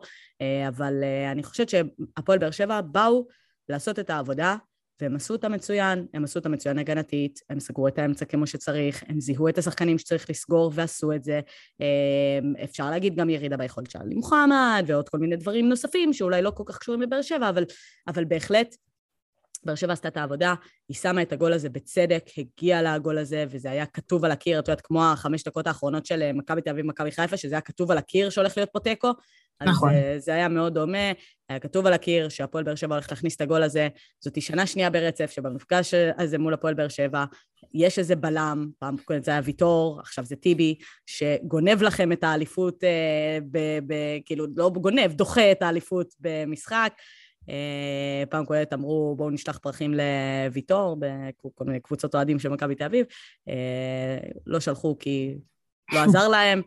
[0.68, 0.94] אבל
[1.32, 3.26] אני חושבת שהפועל באר שבע באו
[3.68, 4.56] לעשות את העבודה
[5.00, 9.04] והם עשו אותה מצוין, הם עשו אותה מצוין הגנתית, הם סגרו את האמצע כמו שצריך,
[9.08, 11.40] הם זיהו את השחקנים שצריך לסגור ועשו את זה.
[11.80, 11.86] אמ,
[12.64, 16.50] אפשר להגיד גם ירידה ביכולת של עלי מוחמד ועוד כל מיני דברים נוספים שאולי לא
[16.50, 17.64] כל כך קשורים לבאר שבע, אבל,
[18.08, 18.76] אבל בהחלט
[19.64, 20.54] באר שבע עשתה את העבודה,
[20.88, 24.68] היא שמה את הגול הזה בצדק, הגיעה לגול הזה, וזה היה כתוב על הקיר, את
[24.68, 27.90] יודעת, כמו החמש דקות האחרונות של אה, מכבי תל אביב ומכבי חיפה, שזה היה כתוב
[27.90, 29.12] על הקיר שהולך להיות פה תיקו,
[29.62, 29.88] נכון.
[29.88, 31.12] אז אה, זה היה מאוד דומה,
[31.48, 33.88] היה כתוב על הקיר שהפועל באר שבע הולך להכניס את הגול הזה,
[34.20, 37.24] זאתי שנה שנייה ברצף שבמפגש הזה מול הפועל באר שבע
[37.74, 42.84] יש איזה בלם, פעם קודם זה היה ויטור, עכשיו זה טיבי, שגונב לכם את האליפות,
[42.84, 43.94] אה, ב, ב,
[44.24, 46.92] כאילו לא גונב, דוחה את האליפות במשחק.
[47.50, 52.84] אה, פעם קודמת אמרו בואו נשלח פרחים לוויטור בכל מיני קבוצות אוהדים של מכבי תל
[52.84, 53.06] אביב,
[54.46, 55.34] לא שלחו כי
[55.92, 56.62] לא עזר להם,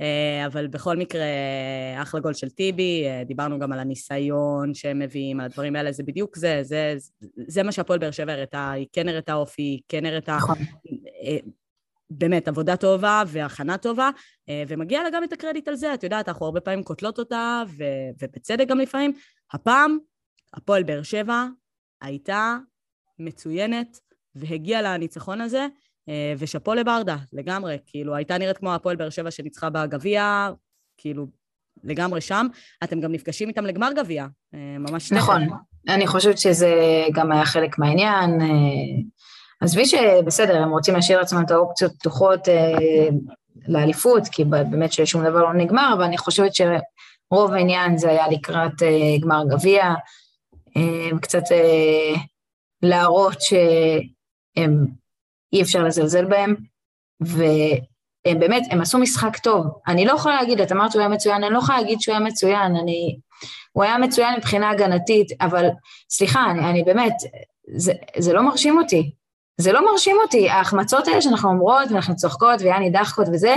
[0.00, 1.24] אה, אבל בכל מקרה,
[2.02, 6.02] אחלה גול של טיבי, אה, דיברנו גם על הניסיון שהם מביאים, על הדברים האלה, זה
[6.02, 6.94] בדיוק זה, זה,
[7.46, 10.36] זה מה שהפועל באר שבע הראתה, היא כן הראתה אופי, היא כן הראתה...
[10.36, 10.56] נכון.
[11.24, 11.36] אה,
[12.10, 14.10] באמת, עבודה טובה והכנה טובה,
[14.68, 18.22] ומגיע לה גם את הקרדיט על זה, את יודעת, אנחנו הרבה פעמים קוטלות אותה, ו-
[18.22, 19.12] ובצדק גם לפעמים.
[19.52, 19.98] הפעם,
[20.56, 21.46] הפועל באר שבע
[22.02, 22.56] הייתה
[23.18, 24.00] מצוינת,
[24.34, 25.66] והגיעה לניצחון הזה,
[26.08, 30.50] אה, ושאפו לברדה, לגמרי, כאילו, הייתה נראית כמו הפועל באר שבע שניצחה בגביע,
[30.96, 31.26] כאילו,
[31.84, 32.46] לגמרי שם.
[32.84, 35.12] אתם גם נפגשים איתם לגמר גביע, אה, ממש...
[35.12, 35.42] נכון,
[35.88, 36.74] אני חושבת שזה
[37.12, 38.40] גם היה חלק מהעניין.
[38.40, 38.46] אה,
[39.60, 42.48] עזבי שבסדר, הם רוצים להשאיר לעצמם את האופציות פתוחות
[43.68, 48.82] לאליפות, כי באמת ששום דבר לא נגמר, אבל אני חושבת שרוב העניין זה היה לקראת
[49.20, 49.94] גמר גביע,
[51.20, 51.42] קצת
[52.82, 54.86] להראות שהם
[55.52, 56.54] אי אפשר לזלזל בהם,
[57.20, 59.66] והם באמת, הם עשו משחק טוב.
[59.86, 62.24] אני לא יכולה להגיד, את אמרת שהוא היה מצוין, אני לא יכולה להגיד שהוא היה
[62.24, 63.18] מצוין, אני...
[63.72, 65.66] הוא היה מצוין מבחינה הגנתית, אבל
[66.10, 67.14] סליחה, אני, אני באמת,
[67.76, 69.10] זה, זה לא מרשים אותי.
[69.60, 73.54] זה לא מרשים אותי, ההחמצות האלה שאנחנו אומרות, ואנחנו צוחקות, ויאני דחקות וזה,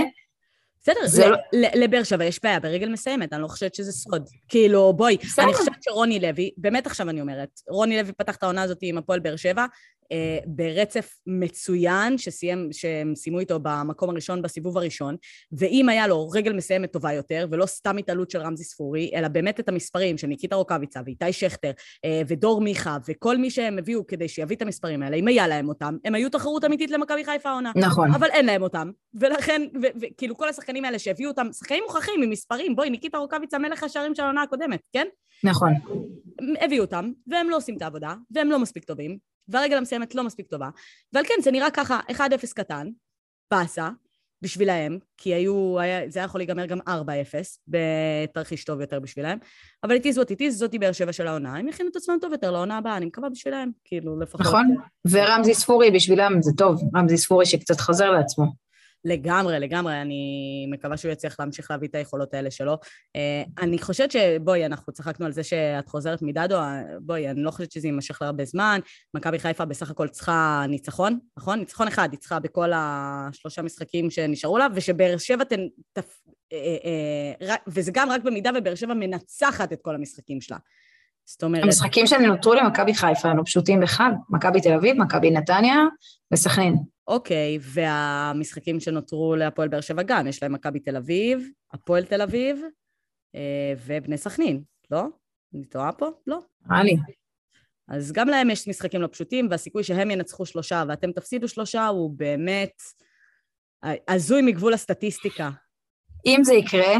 [0.88, 1.68] בסדר, לא...
[1.74, 4.28] לבאר שבע יש בעיה ברגל מסיימת, אני לא חושבת שזה סוד.
[4.48, 5.44] כאילו, בואי, בסדר.
[5.44, 8.98] אני חושבת שרוני לוי, באמת עכשיו אני אומרת, רוני לוי פתח את העונה הזאת עם
[8.98, 9.66] הפועל באר שבע,
[10.12, 15.16] אה, ברצף מצוין, שסיים, שהם סיימו איתו במקום הראשון בסיבוב הראשון,
[15.52, 19.60] ואם היה לו רגל מסיימת טובה יותר, ולא סתם התעלות של רמזי ספורי, אלא באמת
[19.60, 21.70] את המספרים של ניקיטה רוקאביצה ואיתי שכטר
[22.04, 25.68] אה, ודור מיכה, וכל מי שהם הביאו כדי שיביא את המספרים האלה, אם היה להם
[25.68, 27.72] אותם, הם היו תחרות אמיתית למכבי חיפה העונה.
[27.76, 28.14] נכון.
[28.14, 29.62] אבל אין להם אותם, ולכן,
[30.00, 30.48] וכאילו כל
[30.78, 34.42] השחקנים האלה שהביאו אותם, שחקנים מוכחים עם מספרים, בואי, ניקיטה רוקאביצה מלך השערים של העונה
[34.42, 35.06] הקודמת, כן?
[35.44, 35.72] נכון.
[36.60, 40.46] הביאו אותם, והם לא עושים את העבודה, והם לא מספיק טובים, והרגל המסיימת לא מספיק
[40.46, 40.68] טובה,
[41.12, 42.20] ועל כן זה נראה ככה 1-0
[42.54, 42.88] קטן,
[43.50, 43.88] באסה,
[44.42, 46.90] בשבילהם, כי היו, היה, זה היה יכול להיגמר גם 4-0
[47.68, 49.38] בתרחיש טוב יותר בשבילהם,
[49.84, 52.16] אבל it is what it is, זאתי באר שבע של העונה, הם יכינו את עצמם
[52.20, 54.40] טוב יותר לעונה הבאה, אני מקווה בשבילהם, כאילו לפחות...
[54.40, 54.76] נכון,
[55.10, 58.67] ורמזי ספורי בשבילם זה טוב, רמזי ספורי שקצת חוזר לעצמו.
[59.04, 62.78] לגמרי, לגמרי, אני מקווה שהוא יצליח להמשיך להביא את היכולות האלה שלו.
[63.16, 66.56] אה, אני חושבת שבואי, אנחנו צחקנו על זה שאת חוזרת מדדו,
[67.00, 68.80] בואי, אני לא חושבת שזה יימשך להרבה זמן.
[69.14, 71.58] מכבי חיפה בסך הכל צריכה ניצחון, נכון?
[71.58, 75.44] ניצחון אחד היא צריכה בכל השלושה משחקים שנשארו לה, ושבאר שבע.
[76.52, 76.76] אה,
[77.48, 80.56] אה, וזה גם רק במידה ובאר שבע מנצחת את כל המשחקים שלה.
[81.28, 81.64] זאת אומרת...
[81.64, 84.10] המשחקים שנותרו למכבי חיפה לא פשוטים בכלל.
[84.30, 85.76] מכבי תל אביב, מכבי נתניה
[86.32, 86.76] וסכנין.
[87.08, 92.60] אוקיי, והמשחקים שנותרו להפועל באר שבע גם, יש להם מכבי תל אביב, הפועל תל אביב
[93.34, 95.04] אה, ובני סכנין, לא?
[95.54, 96.06] אני טועה פה?
[96.26, 96.38] לא.
[96.66, 96.96] נראה לי.
[97.88, 102.10] אז גם להם יש משחקים לא פשוטים, והסיכוי שהם ינצחו שלושה ואתם תפסידו שלושה הוא
[102.16, 102.82] באמת
[104.08, 105.50] הזוי מגבול הסטטיסטיקה.
[106.26, 106.96] אם זה יקרה,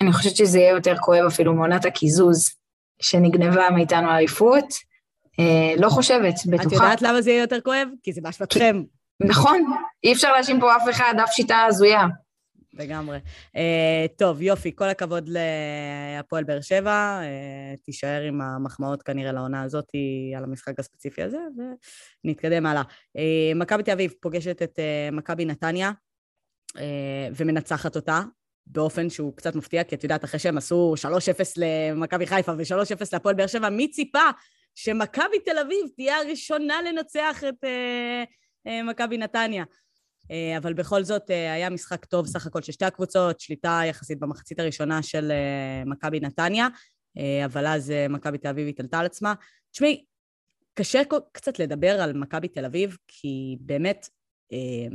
[0.00, 2.61] אני חושבת שזה יהיה יותר כואב אפילו מעונת הקיזוז
[3.02, 4.64] שנגנבה מאיתנו האליפות.
[5.38, 6.66] אה, לא חושבת, בטוחה.
[6.66, 7.88] את יודעת למה זה יהיה יותר כואב?
[8.02, 8.82] כי זה באשמתכם.
[9.20, 9.64] נכון,
[10.04, 12.06] אי אפשר להאשים פה אף אחד, אף שיטה הזויה.
[12.74, 13.18] לגמרי.
[13.56, 17.20] Uh, טוב, יופי, כל הכבוד להפועל באר שבע.
[17.22, 19.88] Uh, תישאר עם המחמאות כנראה לעונה הזאת
[20.36, 21.38] על המשחק הספציפי הזה,
[22.24, 22.82] ונתקדם הלאה.
[22.82, 25.92] Uh, מכבי תל אביב פוגשת את uh, מכבי נתניה
[26.76, 26.80] uh,
[27.36, 28.20] ומנצחת אותה.
[28.66, 31.06] באופן שהוא קצת מפתיע, כי את יודעת, אחרי שהם עשו 3-0
[31.56, 34.30] למכבי חיפה ו-3-0 להפועל באר שבע, מי ציפה
[34.74, 38.28] שמכבי תל אביב תהיה הראשונה לנצח את uh,
[38.68, 39.64] uh, מכבי נתניה?
[40.22, 44.20] Uh, אבל בכל זאת uh, היה משחק טוב סך הכל של שתי הקבוצות, שליטה יחסית
[44.20, 46.68] במחצית הראשונה של uh, מכבי נתניה,
[47.18, 49.34] uh, אבל אז uh, מכבי תל אביב התעלתה על עצמה.
[49.72, 50.04] תשמעי,
[50.74, 54.08] קשה קצת לדבר על מכבי תל אביב, כי באמת,
[54.52, 54.94] uh,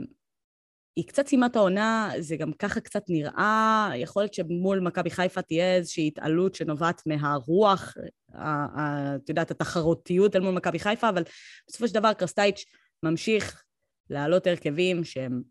[0.97, 5.41] היא קצת סיימה את העונה, זה גם ככה קצת נראה, יכול להיות שמול מכבי חיפה
[5.41, 7.93] תהיה איזושהי התעלות שנובעת מהרוח,
[8.31, 11.23] את יודעת, התחרותיות אל מול מכבי חיפה, אבל
[11.67, 12.65] בסופו של דבר קרסטייץ'
[13.03, 13.63] ממשיך
[14.09, 15.41] להעלות הרכבים שהם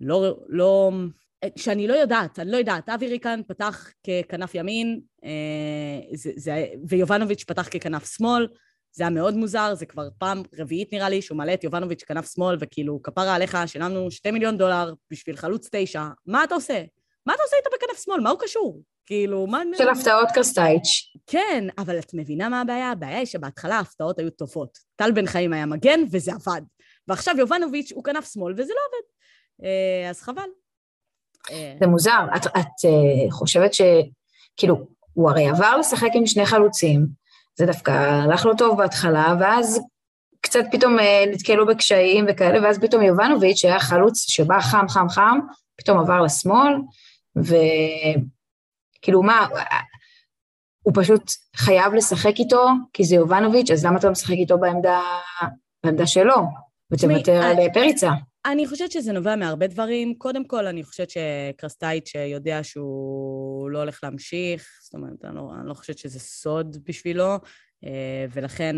[0.00, 0.90] לא, לא,
[1.56, 2.88] שאני לא יודעת, אני לא יודעת.
[2.88, 8.48] אבי ריקן פתח ככנף ימין, אה, זה, זה, ויובנוביץ' פתח ככנף שמאל,
[8.92, 12.34] זה היה מאוד מוזר, זה כבר פעם רביעית נראה לי שהוא מעלה את יובנוביץ' כנף
[12.34, 16.82] שמאל, וכאילו, כפרה עליך, שילמנו שתי מיליון דולר בשביל חלוץ תשע, מה אתה עושה?
[17.26, 18.20] מה אתה עושה איתו בכנף שמאל?
[18.20, 18.82] מה הוא קשור?
[19.06, 19.62] כאילו, מה...
[19.78, 21.12] של הפתעות קרסטייץ'.
[21.26, 22.90] כן, אבל את מבינה מה הבעיה?
[22.90, 24.78] הבעיה היא שבהתחלה ההפתעות היו טובות.
[24.96, 26.62] טל בן חיים היה מגן, וזה עבד.
[27.08, 29.06] ועכשיו יובנוביץ' הוא כנף שמאל, וזה לא עובד.
[29.64, 30.48] אה, אז חבל.
[31.50, 31.74] אה.
[31.80, 32.24] זה מוזר.
[32.36, 33.80] את, את uh, חושבת ש...
[34.56, 37.06] כאילו, הוא הרי עבר לשחק עם שני חלוצים,
[37.60, 39.80] זה דווקא הלך לו טוב בהתחלה, ואז
[40.40, 45.38] קצת פתאום אה, נתקלו בקשיים וכאלה, ואז פתאום יובנוביץ', שהיה חלוץ שבא חם, חם, חם,
[45.76, 46.72] פתאום עבר לשמאל,
[47.36, 49.46] וכאילו מה,
[50.82, 55.02] הוא פשוט חייב לשחק איתו, כי זה יובנוביץ', אז למה אתה לא משחק איתו בעמדה,
[55.84, 56.36] בעמדה שלו,
[56.90, 58.10] ותוותר על אה, פריצה?
[58.46, 60.14] אני חושבת שזה נובע מהרבה דברים.
[60.14, 65.68] קודם כל, אני חושבת שקרסטייץ' יודע שהוא לא הולך להמשיך, זאת אומרת, אני לא, אני
[65.68, 67.34] לא חושבת שזה סוד בשבילו,
[67.84, 68.76] אה, ולכן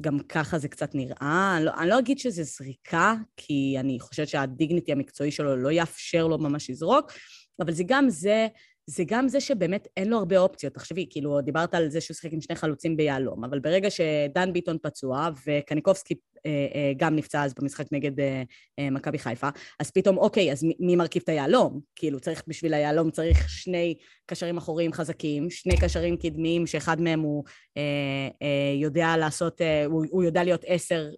[0.00, 1.54] גם ככה זה קצת נראה.
[1.56, 6.26] אני לא, אני לא אגיד שזה זריקה, כי אני חושבת שהדיגניטי המקצועי שלו לא יאפשר
[6.26, 7.12] לו ממש לזרוק,
[7.60, 8.48] אבל זה גם זה
[8.86, 10.74] זה גם זה שבאמת אין לו הרבה אופציות.
[10.74, 14.76] תחשבי, כאילו, דיברת על זה שהוא שיחק עם שני חלוצים ביהלום, אבל ברגע שדן ביטון
[14.82, 16.14] פצוע, וקניקובסקי
[16.46, 18.42] אה, אה, גם נפצע אז במשחק נגד אה,
[18.90, 19.48] מכבי חיפה,
[19.80, 21.80] אז פתאום, אוקיי, אז מי מרכיב את היהלום?
[21.96, 23.94] כאילו, צריך, בשביל היהלום צריך שני
[24.26, 27.44] קשרים אחוריים חזקים, שני קשרים קדמיים, שאחד מהם הוא
[27.76, 31.10] אה, אה, יודע לעשות, אה, הוא, הוא יודע להיות עשר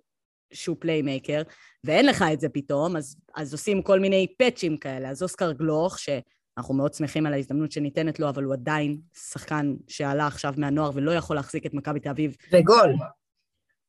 [0.53, 1.43] שהוא playmaker,
[1.85, 5.11] ואין לך את זה פתאום, אז, אז עושים כל מיני פאצ'ים כאלה.
[5.11, 6.09] אז אוסקר גלוך, ש...
[6.59, 11.11] אנחנו מאוד שמחים על ההזדמנות שניתנת לו, אבל הוא עדיין שחקן שעלה עכשיו מהנוער ולא
[11.11, 12.37] יכול להחזיק את מכבי תל אביב.
[12.53, 12.95] וגול.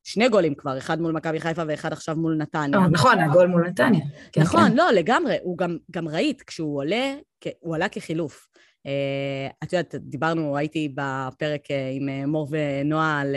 [0.04, 2.80] שני גולים כבר, אחד מול מכבי חיפה ואחד עכשיו מול נתניה.
[2.80, 4.06] אה, נכון, הגול מול נתניה.
[4.32, 4.76] כן, נכון, כן.
[4.76, 5.38] לא, לגמרי.
[5.42, 7.16] הוא גם, גם ראית, כשהוא עולה,
[7.60, 8.48] הוא עלה כחילוף.
[8.86, 13.36] אה, את יודעת, דיברנו, הייתי בפרק אה, עם אה, מור ונועה על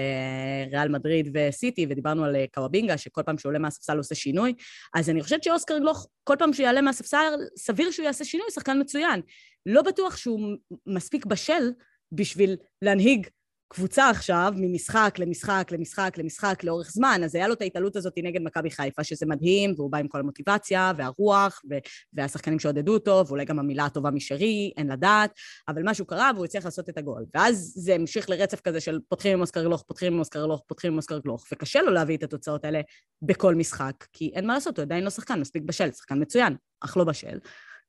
[0.71, 4.55] ריאל מדריד וסיטי, ודיברנו על קוואבינגה, שכל פעם שהוא עולה מהספסל עושה שינוי,
[4.95, 8.81] אז אני חושבת שאוסקר גלוך, כל פעם שהוא יעלה מהספסל, סביר שהוא יעשה שינוי, שחקן
[8.81, 9.21] מצוין.
[9.67, 10.41] לא בטוח שהוא
[10.87, 11.73] מספיק בשל
[12.13, 13.27] בשביל להנהיג
[13.69, 18.43] קבוצה עכשיו, ממשחק למשחק למשחק למשחק לאורך זמן, אז היה לו את ההתעלות הזאת נגד
[18.43, 21.79] מכבי חיפה, שזה מדהים, והוא בא עם כל המוטיבציה והרוח, ו-
[22.13, 25.31] והשחקנים שעודדו אותו, ואולי גם המילה הטובה משרי, אין לדעת,
[25.69, 27.25] אבל משהו קרה והוא הצליח לעשות את הגול.
[27.35, 30.93] ואז זה המשיך לרצף כזה של פותחים עם אוסקר גלוך, פותחים עם אוסקר גלוך, פותחים
[30.93, 32.81] עם אוסקר גלוך, וקשה לו להביא את התוצאות האלה
[33.23, 36.97] בכל משחק, כי אין מה לעשות, הוא עדיין לא שחקן מספיק בשל, שחקן מצוין, אך
[36.97, 37.39] לא בשל.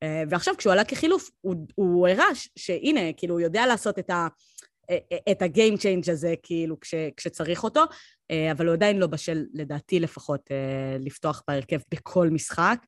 [0.04, 4.28] אה, ועכשיו כשהוא עלה כחילוף, הוא, הוא הראה שהנה, כאילו, הוא יודע לעשות את ה...
[5.32, 7.84] את ה-game change הזה, כאילו, כש, כשצריך אותו,
[8.52, 10.50] אבל הוא עדיין לא בשל, לדעתי לפחות,
[11.00, 12.80] לפתוח בהרכב בכל משחק.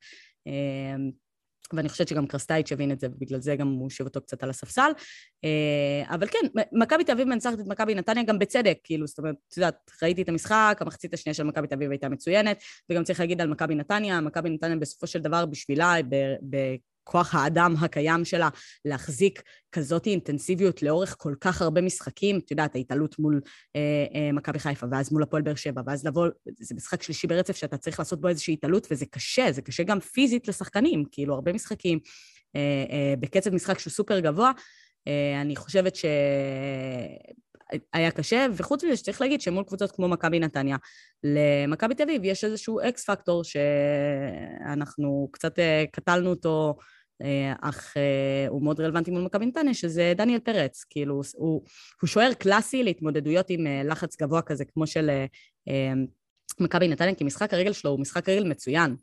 [1.73, 4.49] ואני חושבת שגם קרסטייץ' הבין את זה, ובגלל זה גם הוא הושיב אותו קצת על
[4.49, 4.91] הספסל.
[5.43, 9.35] אה, אבל כן, מכבי תל אביב מנצחת את מכבי נתניה גם בצדק, כאילו, זאת אומרת,
[9.47, 13.19] את יודעת, ראיתי את המשחק, המחצית השנייה של מכבי תל אביב הייתה מצוינת, וגם צריך
[13.19, 15.93] להגיד על מכבי נתניה, מכבי נתניה בסופו של דבר בשבילה,
[17.03, 18.49] כוח האדם הקיים שלה
[18.85, 23.41] להחזיק כזאת אינטנסיביות לאורך כל כך הרבה משחקים, את יודעת, ההתעלות מול
[23.75, 26.27] אה, אה, מכבי חיפה, ואז מול הפועל באר שבע, ואז לבוא,
[26.59, 29.99] זה משחק שלישי ברצף שאתה צריך לעשות בו איזושהי התעלות, וזה קשה, זה קשה גם
[29.99, 31.99] פיזית לשחקנים, כאילו, הרבה משחקים
[32.55, 34.51] אה, אה, בקצב משחק שהוא סופר גבוה.
[35.07, 36.05] אה, אני חושבת ש...
[37.93, 40.77] היה קשה, וחוץ מזה שצריך להגיד שמול קבוצות כמו מכבי נתניה,
[41.23, 46.77] למכבי תל אביב יש איזשהו אקס פקטור שאנחנו קצת אה, קטלנו אותו,
[47.21, 51.61] אה, אך אה, הוא מאוד רלוונטי מול מכבי נתניה, שזה דניאל פרץ, כאילו הוא,
[52.01, 55.09] הוא שוער קלאסי להתמודדויות עם לחץ גבוה כזה, כמו של
[56.59, 58.95] מכבי נתניה, כי משחק הרגל שלו הוא משחק רגל מצוין.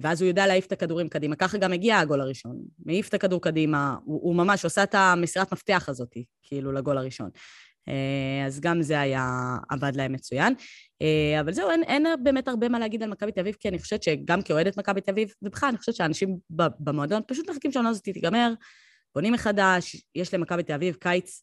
[0.00, 1.36] ואז הוא יודע להעיף את הכדורים קדימה.
[1.36, 2.56] ככה גם הגיע הגול הראשון.
[2.84, 7.30] מעיף את הכדור קדימה, הוא, הוא ממש עושה את המסירת מפתח הזאת, כאילו, לגול הראשון.
[7.88, 10.54] אה, אז גם זה היה, עבד להם מצוין.
[11.02, 13.78] אה, אבל זהו, אין, אין באמת הרבה מה להגיד על מכבי תל אביב, כי אני
[13.78, 16.38] חושבת שגם כאוהדת מכבי תל אביב, ובכלל, אני חושבת שאנשים
[16.80, 18.52] במועדון פשוט מחכים שהעונה הזאת תיגמר,
[19.14, 21.42] בונים מחדש, יש למכבי תל אביב קיץ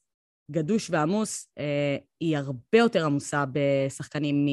[0.51, 4.45] גדוש ועמוס, אה, היא הרבה יותר עמוסה בשחקנים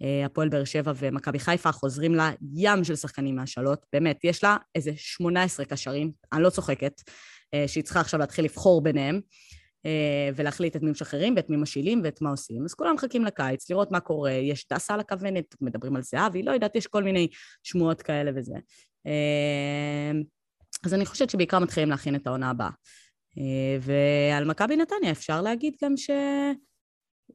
[0.00, 4.90] מהפועל באר שבע ומכבי חיפה, חוזרים לה ים של שחקנים מהשאלות, באמת, יש לה איזה
[4.96, 6.92] 18 קשרים, אני לא צוחקת,
[7.66, 9.20] שהיא צריכה עכשיו להתחיל לבחור ביניהם.
[9.86, 12.64] אה, ולהחליט את מי משחררים ואת מי משילים ואת מה עושים.
[12.64, 16.50] אז כולם מחכים לקיץ, לראות מה קורה, יש דסה על הכוונת, מדברים על זהבי, לא
[16.50, 17.28] יודעת, יש כל מיני
[17.62, 18.54] שמועות כאלה וזה.
[19.06, 20.12] אה,
[20.84, 22.70] אז אני חושבת שבעיקר מתחילים להכין את העונה הבאה.
[23.38, 26.10] אה, ועל מכבי נתניה אפשר להגיד גם ש...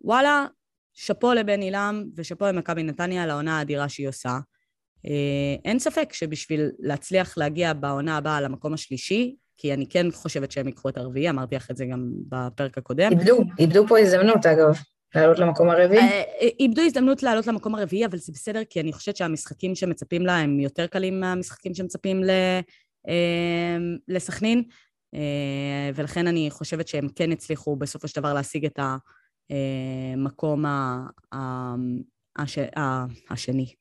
[0.02, 0.46] וואלה,
[0.94, 4.38] שאפו לבן עילם ושאפו למכבי נתניה על העונה האדירה שהיא עושה.
[5.66, 10.90] אין ספק שבשביל להצליח להגיע בעונה הבאה למקום השלישי, כי אני כן חושבת שהם ייקחו
[10.90, 13.12] את הרביעי, אמרתי לך את זה גם בפרק הקודם.
[13.12, 14.78] איבדו, איבדו פה הזדמנות אגב.
[15.16, 16.00] לעלות למקום הרביעי?
[16.00, 20.26] אה, אה, איבדו הזדמנות לעלות למקום הרביעי, אבל זה בסדר, כי אני חושבת שהמשחקים שמצפים
[20.26, 24.64] לה הם יותר קלים מהמשחקים שמצפים אה, לסכנין,
[25.96, 30.66] ולכן אני חושבת שהם כן הצליחו בסופו של דבר להשיג את המקום
[32.38, 32.60] הש...
[33.30, 33.74] השני,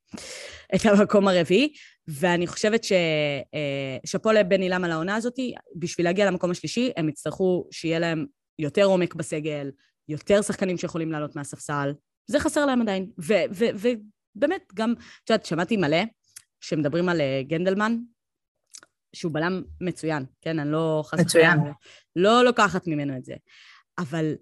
[0.75, 1.73] את המקום הרביעי,
[2.09, 5.39] ואני חושבת ששאפו אה, לבן עילם על העונה הזאת,
[5.77, 8.27] בשביל להגיע למקום השלישי, הם יצטרכו שיהיה להם
[8.59, 9.71] יותר עומק בסגל,
[10.09, 11.93] יותר שחקנים שיכולים לעלות מהספסל,
[12.27, 13.11] זה חסר להם עדיין.
[13.19, 16.03] ובאמת, גם, את יודעת, שמעתי מלא
[16.61, 17.97] שמדברים על אה, גנדלמן,
[19.13, 20.59] שהוא בלם מצוין, כן?
[20.59, 21.59] אני לא חס מצוין.
[22.17, 23.35] לא לוקחת ממנו את זה.
[23.99, 24.35] אבל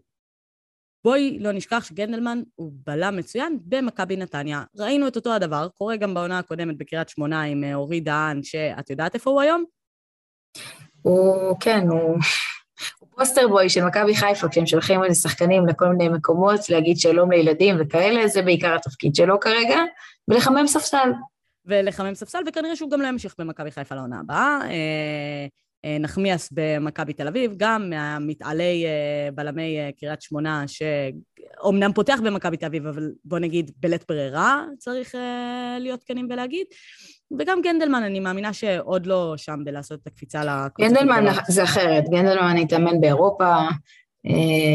[1.05, 4.63] בואי לא נשכח שגנדלמן הוא בלם מצוין במכבי נתניה.
[4.77, 8.91] ראינו את אותו הדבר, קורה גם בעונה הקודמת בקריית שמונה עם אה, אורי דהן, שאת
[8.91, 9.65] יודעת איפה הוא היום?
[11.03, 12.19] הוא, כן, הוא...
[12.99, 17.33] הוא פוסטר בוי של מכבי חיפה, כשהם שולחים איזה שחקנים לכל מיני מקומות, להגיד שלום
[17.33, 19.79] לילדים וכאלה, זה בעיקר התפקיד שלו כרגע,
[20.29, 21.13] ולחמם ספסל.
[21.67, 24.59] ולחמם ספסל, וכנראה שהוא גם לא ימשיך במכבי חיפה לעונה הבאה.
[24.63, 25.47] אה, אה,
[26.01, 32.67] נחמיאס במכבי תל אביב, גם מהמתעלי אה, בלמי אה, קריית שמונה, שאומנם פותח במכבי תל
[32.67, 35.15] אביב, אבל בוא נגיד בלית ברירה, צריך
[35.81, 36.67] להיות כנים ולהגיד.
[37.39, 40.89] וגם גנדלמן, אני מאמינה שעוד לא שם בלעשות את הקפיצה לקבוצה.
[40.89, 43.57] גנדלמן זה אחרת, גנדלמן התאמן באירופה,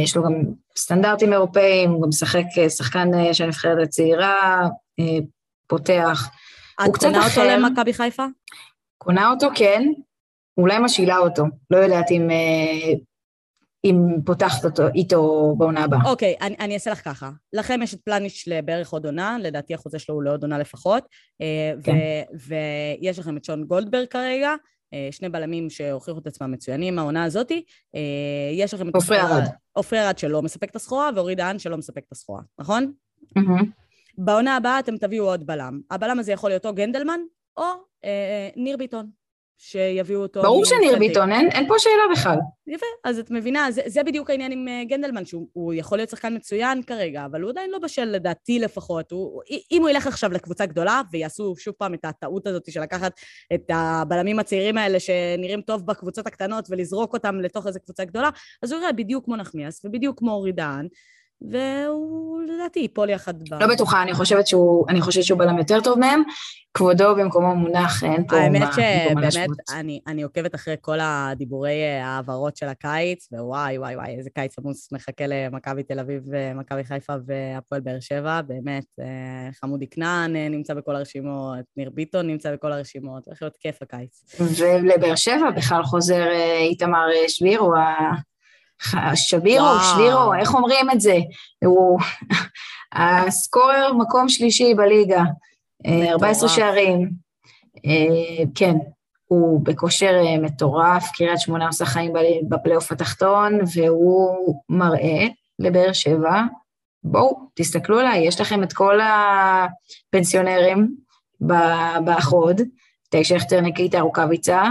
[0.03, 0.33] יש לו גם
[0.77, 4.67] סטנדרטים אירופאיים, הוא גם משחק שחקן של הנבחרת הצעירה,
[5.67, 6.29] פותח.
[6.85, 8.25] את קונה אותו למכבי חיפה?
[8.97, 9.83] קונה אותו, כן.
[10.57, 12.93] אולי משאילה אותו, לא יודעת אם, אה,
[13.83, 15.99] אם פותחת אותו איתו בעונה הבאה.
[16.05, 17.29] אוקיי, okay, אני, אני אעשה לך ככה.
[17.53, 21.03] לכם יש את פלניש לבערך עוד עונה, לדעתי החוזה שלו הוא לעוד עונה לפחות,
[21.41, 21.95] אה, כן.
[22.37, 22.47] ו,
[23.01, 24.53] ויש לכם את שון גולדברג כרגע,
[24.93, 27.63] אה, שני בלמים שהוכיחו את עצמם מצוינים העונה הזאתי.
[28.53, 28.95] יש לכם את...
[28.95, 29.43] עופרי ארד.
[29.73, 32.91] עופרי ארד שלא מספק את הסחורה, ואורי דהן שלא מספק את הסחורה, נכון?
[33.37, 33.65] Mm-hmm.
[34.17, 35.79] בעונה הבאה אתם תביאו עוד בלם.
[35.91, 37.19] הבלם הזה יכול להיות או גנדלמן,
[37.57, 37.63] או
[38.05, 39.09] אה, ניר ביטון.
[39.57, 40.41] שיביאו אותו...
[40.41, 42.37] ברור שניר ביטון, אין, אין פה שאלה בכלל.
[42.67, 46.35] יפה, אז את מבינה, זה, זה בדיוק העניין עם אה, גנדלמן, שהוא יכול להיות שחקן
[46.35, 49.11] מצוין כרגע, אבל הוא עדיין לא בשל לדעתי לפחות.
[49.11, 49.41] הוא,
[49.71, 53.11] אם הוא ילך עכשיו לקבוצה גדולה, ויעשו שוב פעם את הטעות הזאת של לקחת
[53.53, 58.29] את הבלמים הצעירים האלה שנראים טוב בקבוצות הקטנות ולזרוק אותם לתוך איזו קבוצה גדולה,
[58.63, 60.87] אז הוא יראה בדיוק כמו נחמיאס ובדיוק כמו אורי דהן.
[61.41, 63.53] והוא לדעתי ייפול יחד ב...
[63.61, 66.23] לא בטוחה, אני חושבת שהוא, אני חושבת שהוא בלם יותר טוב מהם.
[66.73, 72.05] כבודו במקומו מונח, אין פה מה האמת שבאמת, אני, אני עוקבת אחרי כל הדיבורי אה,
[72.05, 76.23] ההעברות של הקיץ, ווואי, וואי, וואי, איזה קיץ עמוס מחכה למכבי תל אביב,
[76.55, 82.27] מכבי חיפה והפועל באר שבע, באמת, אה, חמודי כנען אה, נמצא בכל הרשימות, ניר ביטון
[82.27, 84.23] נמצא בכל הרשימות, הולך להיות כיף הקיץ.
[84.39, 86.25] ולבאר שבע בכלל חוזר
[86.59, 87.73] איתמר שבירו,
[89.15, 91.17] שבירו, שבירו, איך אומרים את זה?
[91.65, 91.99] הוא
[92.93, 95.23] הסקורר מקום שלישי בליגה,
[96.11, 97.09] 14 שערים.
[97.85, 98.75] אה, כן,
[99.27, 102.13] הוא בכושר אה, מטורף, קריית שמונה עושה חיים
[102.49, 105.27] בפלייאוף התחתון, והוא מראה
[105.59, 106.41] לבאר שבע,
[107.03, 110.95] בואו, תסתכלו עליי, יש לכם את כל הפנסיונרים
[112.05, 112.61] באחוד,
[113.09, 114.63] תשע שכטר, ניקיטה, רוקאביצה,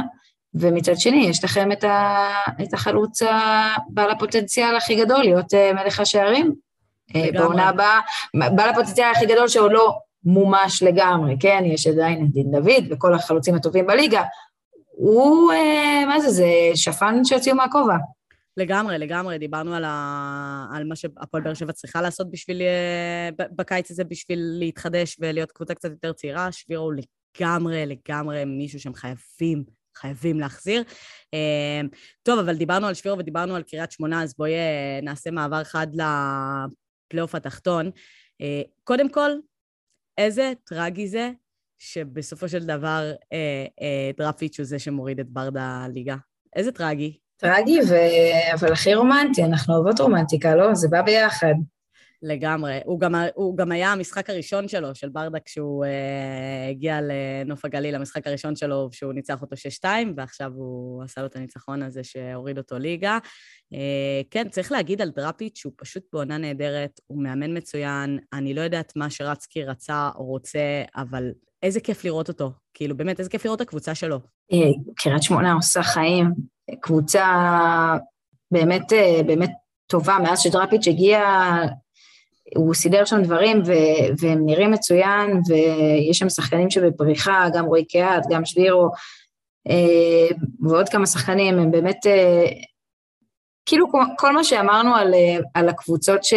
[0.60, 2.28] ומצד שני, יש לכם את, ה,
[2.62, 3.22] את החלוץ
[3.88, 6.54] בעל הפוטנציאל הכי גדול להיות אה, מלך השערים.
[7.16, 8.00] אה, בעונה הבאה,
[8.34, 11.62] בעל הפוטנציאל הכי גדול שעוד לא מומש לגמרי, כן?
[11.66, 14.22] יש עדיין את דין דוד וכל החלוצים הטובים בליגה.
[14.90, 17.96] הוא, אה, מה זה, זה שפן שהוציאו מהכובע.
[18.56, 19.38] לגמרי, לגמרי.
[19.38, 20.66] דיברנו על, ה...
[20.72, 22.62] על מה שהפועל באר שבע צריכה לעשות בשביל...
[23.38, 26.52] בקיץ הזה בשביל להתחדש ולהיות קבוצה קצת יותר צעירה.
[26.52, 26.92] שבירו הוא
[27.40, 30.82] לגמרי, לגמרי מישהו שהם חייבים חייבים להחזיר.
[31.32, 31.88] אמ,
[32.22, 35.86] טוב, אבל דיברנו על שבירו ודיברנו על קריית שמונה, אז בואי אה, נעשה מעבר חד
[35.92, 37.90] לפלייאוף התחתון.
[38.40, 39.30] אה, קודם כל,
[40.18, 41.30] איזה טרגי זה
[41.78, 46.16] שבסופו של דבר אה, דראפיץ' הוא זה שמוריד את ברדה ליגה.
[46.56, 47.18] איזה טרגי.
[47.36, 47.94] טרגי, ו...
[48.54, 50.74] אבל הכי רומנטי, אנחנו אוהבות רומנטיקה, לא?
[50.74, 51.54] זה בא ביחד.
[52.22, 52.80] לגמרי.
[52.84, 57.94] הוא גם, הוא גם היה המשחק הראשון שלו, של ברדה, כשהוא uh, הגיע לנוף הגליל,
[57.94, 59.86] המשחק הראשון שלו, שהוא ניצח אותו 6-2,
[60.16, 63.18] ועכשיו הוא עשה לו את הניצחון הזה שהוריד אותו ליגה.
[63.74, 63.76] Uh,
[64.30, 68.92] כן, צריך להגיד על דראפיץ' שהוא פשוט בעונה נהדרת, הוא מאמן מצוין, אני לא יודעת
[68.96, 71.30] מה שרצקי רצה או רוצה, אבל
[71.62, 72.52] איזה כיף לראות אותו.
[72.74, 74.18] כאילו, באמת, איזה כיף לראות את הקבוצה שלו.
[74.52, 74.58] אה,
[74.96, 76.32] קריית שמונה עושה חיים,
[76.80, 77.26] קבוצה
[78.50, 78.92] באמת,
[79.26, 79.50] באמת
[79.86, 81.20] טובה, מאז שדראפיץ' הגיע
[82.54, 88.22] הוא סידר שם דברים ו- והם נראים מצוין, ויש שם שחקנים שבפריחה, גם רועי קהת,
[88.30, 88.88] גם שבירו,
[89.70, 92.46] אה, ועוד כמה שחקנים, הם באמת, אה,
[93.66, 93.86] כאילו
[94.18, 96.34] כל מה שאמרנו על, אה, על הקבוצות ש,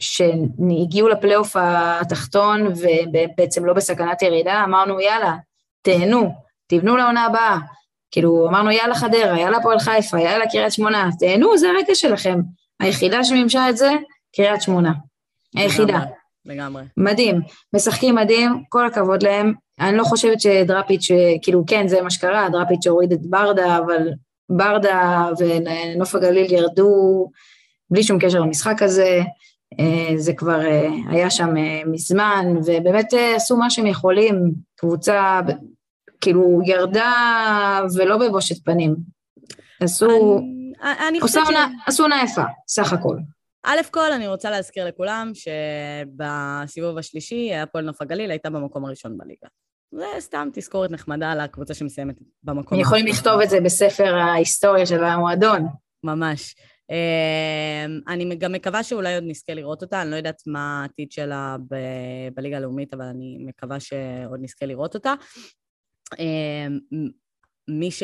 [0.00, 1.56] שהגיעו לפלייאוף
[2.00, 5.36] התחתון ובעצם לא בסכנת ירידה, אמרנו יאללה,
[5.82, 6.34] תהנו,
[6.66, 7.58] תבנו לעונה הבאה.
[8.10, 12.40] כאילו, אמרנו יאללה חדרה, יאללה פועל חיפה, יאללה קריית שמונה, תהנו, זה הרקע שלכם.
[12.80, 13.90] היחידה שמימשה את זה,
[14.36, 14.92] קריית שמונה.
[15.56, 16.00] היחידה.
[16.44, 16.82] לגמרי.
[16.96, 17.40] מדהים.
[17.74, 19.52] משחקים מדהים, כל הכבוד להם.
[19.80, 21.08] אני לא חושבת שדראפיץ',
[21.42, 24.08] כאילו, כן, זה מה שקרה, דראפיץ' הוריד את ברדה, אבל
[24.50, 27.28] ברדה ונוף הגליל ירדו
[27.90, 29.20] בלי שום קשר למשחק הזה.
[29.80, 33.06] אה, זה כבר אה, היה שם אה, מזמן, ובאמת
[33.36, 34.52] עשו מה שהם יכולים.
[34.76, 35.40] קבוצה,
[36.20, 38.96] כאילו, ירדה ולא בבושת פנים.
[39.80, 40.38] עשו...
[40.82, 41.50] אני, אני חושבת ש...
[41.86, 43.16] עשו עונה יפה, סך הכל.
[43.64, 49.48] א' כל, אני רוצה להזכיר לכולם שבסיבוב השלישי, הפועל נוף הגליל הייתה במקום הראשון בליגה.
[49.92, 52.80] זה סתם תזכורת נחמדה לקבוצה שמסיימת במקום.
[52.80, 55.66] יכולים לכתוב את זה בספר ההיסטוריה של המועדון.
[56.04, 56.54] ממש.
[56.90, 61.56] אמ, אני גם מקווה שאולי עוד נזכה לראות אותה, אני לא יודעת מה העתיד שלה
[61.70, 65.14] ב- בליגה הלאומית, אבל אני מקווה שעוד נזכה לראות אותה.
[66.18, 66.78] אמ,
[67.68, 68.02] מי ש...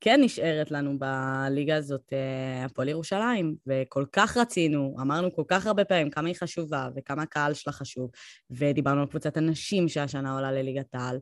[0.00, 5.84] כן נשארת לנו בליגה הזאת אה, הפועל ירושלים, וכל כך רצינו, אמרנו כל כך הרבה
[5.84, 8.10] פעמים כמה היא חשובה וכמה הקהל שלה חשוב,
[8.50, 11.18] ודיברנו על קבוצת הנשים שהשנה עולה לליגת העל,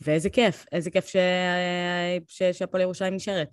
[0.00, 1.16] ואיזה כיף, איזה כיף ש...
[2.28, 2.42] ש...
[2.42, 3.48] שהפועל ירושלים נשארת.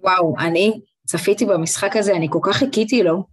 [0.00, 3.24] וואו, אני צפיתי במשחק הזה, אני כל כך חיכיתי לו,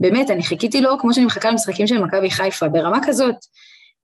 [0.00, 3.34] באמת, אני חיכיתי לו כמו שאני מחכה למשחקים של מכבי חיפה, ברמה כזאת.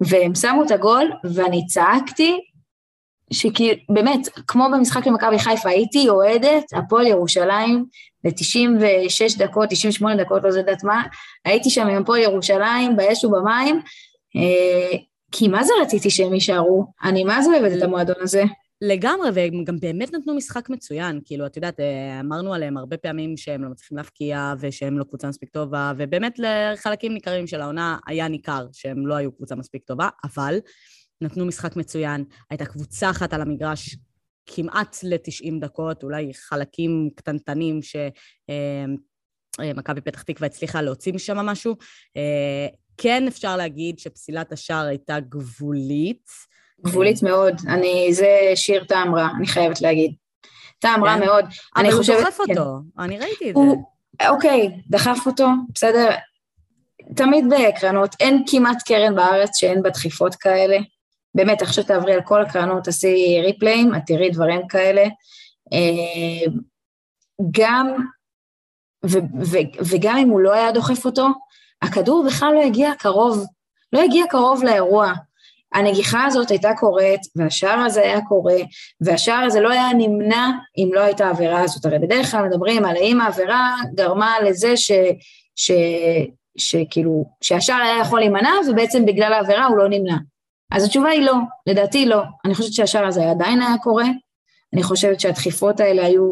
[0.01, 2.39] והם שמו את הגול, ואני צעקתי
[3.33, 7.85] שכאילו, באמת, כמו במשחק למכבי חיפה, הייתי אוהדת הפועל ירושלים
[8.25, 11.03] ל-96 דקות, 98 דקות, לא יודעת מה,
[11.45, 13.81] הייתי שם עם הפועל ירושלים, באש ובמים,
[14.37, 14.99] אה,
[15.33, 16.85] כי מה זה רציתי שהם יישארו?
[17.05, 18.43] אני מה זה אוהבת את המועדון הזה.
[18.83, 21.21] לגמרי, והם גם באמת נתנו משחק מצוין.
[21.25, 25.29] כאילו, את יודעת, אה, אמרנו עליהם הרבה פעמים שהם לא מצליחים להפקיע ושהם לא קבוצה
[25.29, 30.09] מספיק טובה, ובאמת לחלקים ניכרים של העונה היה ניכר שהם לא היו קבוצה מספיק טובה,
[30.25, 30.59] אבל
[31.21, 33.97] נתנו משחק מצוין, הייתה קבוצה אחת על המגרש
[34.47, 37.81] כמעט ל-90 דקות, אולי חלקים קטנטנים
[39.61, 41.77] שמכבי פתח תקווה הצליחה להוציא משם משהו.
[42.17, 42.67] אה,
[42.97, 46.31] כן אפשר להגיד שפסילת השער הייתה גבולית.
[46.81, 50.15] גבולית מאוד, אני, זה שיר טעם רע, אני חייבת להגיד.
[50.79, 51.21] טעם רע כן.
[51.27, 51.45] מאוד.
[51.77, 52.59] אבל הוא חושבת, דוחף כן.
[52.59, 53.85] אותו, אני ראיתי את הוא,
[54.23, 54.29] זה.
[54.29, 56.09] אוקיי, דחף אותו, בסדר.
[57.17, 60.79] תמיד בקרנות, אין כמעט קרן בארץ שאין בה דחיפות כאלה.
[61.35, 65.03] באמת, עכשיו תעברי על כל הקרנות, תעשי ריפליים, את תראי דברים כאלה.
[65.73, 66.53] אה,
[67.51, 67.97] גם,
[69.07, 69.57] ו, ו,
[69.91, 71.27] וגם אם הוא לא היה דוחף אותו,
[71.83, 73.45] הכדור בכלל לא הגיע קרוב,
[73.93, 75.13] לא הגיע קרוב לאירוע.
[75.75, 78.57] הנגיחה הזאת הייתה קורית, והשער הזה היה קורה,
[79.01, 81.85] והשער הזה לא היה נמנע אם לא הייתה העבירה הזאת.
[81.85, 84.93] הרי בדרך כלל מדברים על האם העבירה גרמה לזה ש...
[85.57, 85.71] ש...
[86.59, 90.17] שכאילו, שהשער היה יכול להימנע, ובעצם בגלל העבירה הוא לא נמנע.
[90.71, 91.35] אז התשובה היא לא,
[91.67, 92.23] לדעתי לא.
[92.45, 94.07] אני חושבת שהשער הזה עדיין היה קורה,
[94.75, 96.31] אני חושבת שהדחיפות האלה היו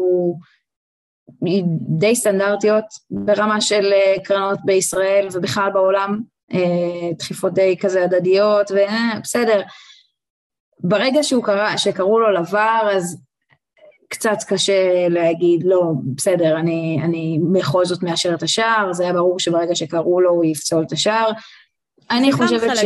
[1.99, 6.21] די סטנדרטיות ברמה של אה, קרנות בישראל ובכלל בעולם,
[6.53, 9.61] אה, דחיפות די כזה הדדיות, ובסדר.
[10.79, 13.21] ברגע שהוא קרא, שקראו לו לבר, אז
[14.09, 15.83] קצת קשה להגיד, לא,
[16.15, 20.45] בסדר, אני, אני בכל זאת מאשר את השער, זה היה ברור שברגע שקראו לו הוא
[20.45, 21.31] יפסול את השער.
[22.11, 22.81] אני חושבת ש...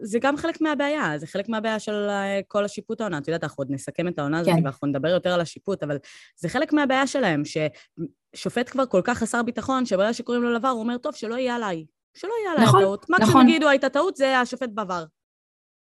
[0.00, 3.18] זה גם חלק מהבעיה, זה חלק מהבעיה של אה, כל השיפוט העונה.
[3.18, 4.64] את יודעת, אנחנו עוד נסכם את העונה הזאת, כן.
[4.64, 5.98] ואנחנו נדבר יותר על השיפוט, אבל
[6.36, 10.80] זה חלק מהבעיה שלהם, ששופט כבר כל כך חסר ביטחון, שברגע שקוראים לו לבר, הוא
[10.80, 11.84] אומר, טוב, שלא יהיה עליי.
[12.14, 13.06] שלא יהיה עליי נכון, טעות.
[13.10, 13.24] נכון.
[13.24, 15.04] מקסימום יגידו, הייתה טעות, זה השופט בבר.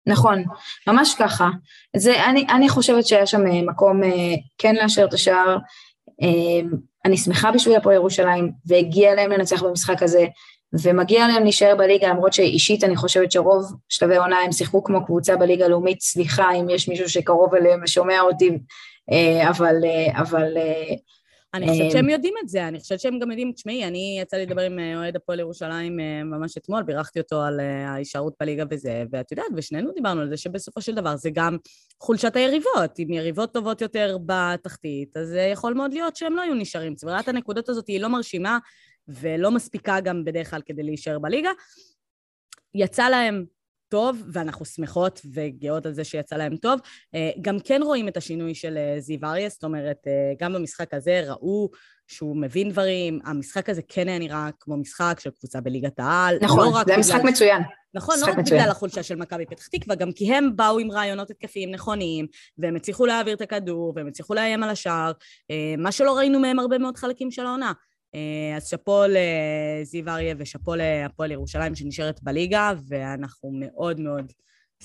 [0.08, 0.44] נכון,
[0.88, 1.50] ממש ככה.
[1.96, 4.10] זה, אני, אני חושבת שהיה שם אה, מקום אה,
[4.58, 5.58] כן לאשר את השער.
[7.06, 10.26] אני שמחה בשביל הפועל ירושלים, והגיע להם לנצח במשחק הזה.
[10.82, 15.36] ומגיע להם להישאר בליגה, למרות שאישית אני חושבת שרוב שלבי עונה הם שיחקו כמו קבוצה
[15.36, 18.50] בליגה הלאומית, סליחה אם יש מישהו שקרוב אליהם ושומע אותי,
[19.12, 19.76] אה, אבל...
[19.86, 20.96] אה, אבל אה,
[21.54, 24.46] אני חושבת שהם יודעים את זה, אני חושבת שהם גם יודעים, תשמעי, אני יצא לי
[24.46, 29.46] לדבר עם אוהד הפועל ירושלים ממש אתמול, בירכתי אותו על ההישארות בליגה וזה, ואת יודעת,
[29.56, 31.58] ושנינו דיברנו על זה שבסופו של דבר זה גם
[32.00, 36.96] חולשת היריבות, אם יריבות טובות יותר בתחתית, אז יכול מאוד להיות שהם לא היו נשארים.
[36.96, 38.58] צבירת הנקודות הזאת היא לא מרשימה,
[39.08, 41.50] ולא מספיקה גם בדרך כלל כדי להישאר בליגה.
[42.76, 43.46] יצא להם
[43.94, 46.80] טוב, ואנחנו שמחות וגאות על זה שיצא להם טוב.
[47.16, 50.94] אה, גם כן רואים את השינוי של אה, זיו אריה, זאת אומרת, אה, גם במשחק
[50.94, 51.70] הזה ראו
[52.08, 56.38] שהוא מבין דברים, המשחק הזה כן היה נראה כמו משחק של קבוצה בליגת העל.
[56.42, 57.62] נכון, לא זה היה משחק מצוין.
[57.94, 58.60] נכון, לא רק מצוין.
[58.60, 62.28] בגלל החולשה של מכבי פתח תקווה, גם כי הם באו עם רעיונות התקפיים נכונים,
[62.58, 65.12] והם הצליחו להעביר את הכדור, והם הצליחו לאיים על השער,
[65.78, 67.72] מה שלא ראינו מהם הרבה מאוד חלקים של העונה.
[68.16, 74.32] אה, אז שאפו לזיו אריה ושאפו להפועל ירושלים שנשארת בליגה, ואנחנו מאוד מאוד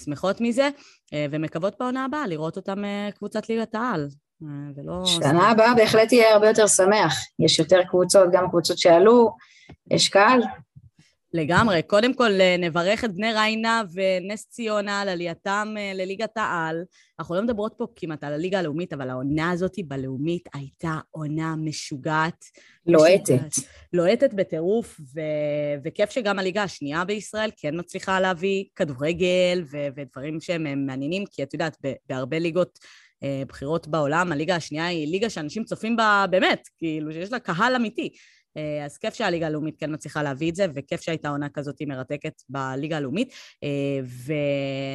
[0.04, 0.68] שמחות מזה,
[1.12, 4.08] אה, ומקוות בעונה הבאה לראות אותם אה, קבוצת ליגת העל.
[4.76, 5.06] ולא...
[5.06, 7.14] שנה הבאה בהחלט יהיה הרבה יותר שמח.
[7.38, 9.30] יש יותר קבוצות, גם קבוצות שעלו,
[9.90, 10.40] יש קהל,
[11.32, 11.82] לגמרי.
[11.82, 16.84] קודם כל, אה, נברך את בני ריינה ונס ציונה על עלייתם אה, לליגת העל.
[17.18, 22.44] אנחנו לא מדברות פה כמעט על הליגה הלאומית, אבל העונה הזאת בלאומית הייתה עונה משוגעת.
[22.86, 23.54] לוהטת.
[23.92, 25.20] לוהטת בטירוף, ו...
[25.84, 29.76] וכיף שגם הליגה השנייה בישראל כן מצליחה להביא כדורגל ו...
[29.96, 31.76] ודברים שהם אה, מעניינים, כי את יודעת,
[32.08, 32.78] בהרבה ליגות...
[33.48, 38.10] בחירות בעולם, הליגה השנייה היא ליגה שאנשים צופים בה באמת, כאילו שיש לה קהל אמיתי.
[38.58, 42.42] אה, אז כיף שהליגה הלאומית כן מצליחה להביא את זה, וכיף שהייתה עונה כזאת מרתקת
[42.48, 43.32] בליגה הלאומית.
[43.64, 43.68] אה,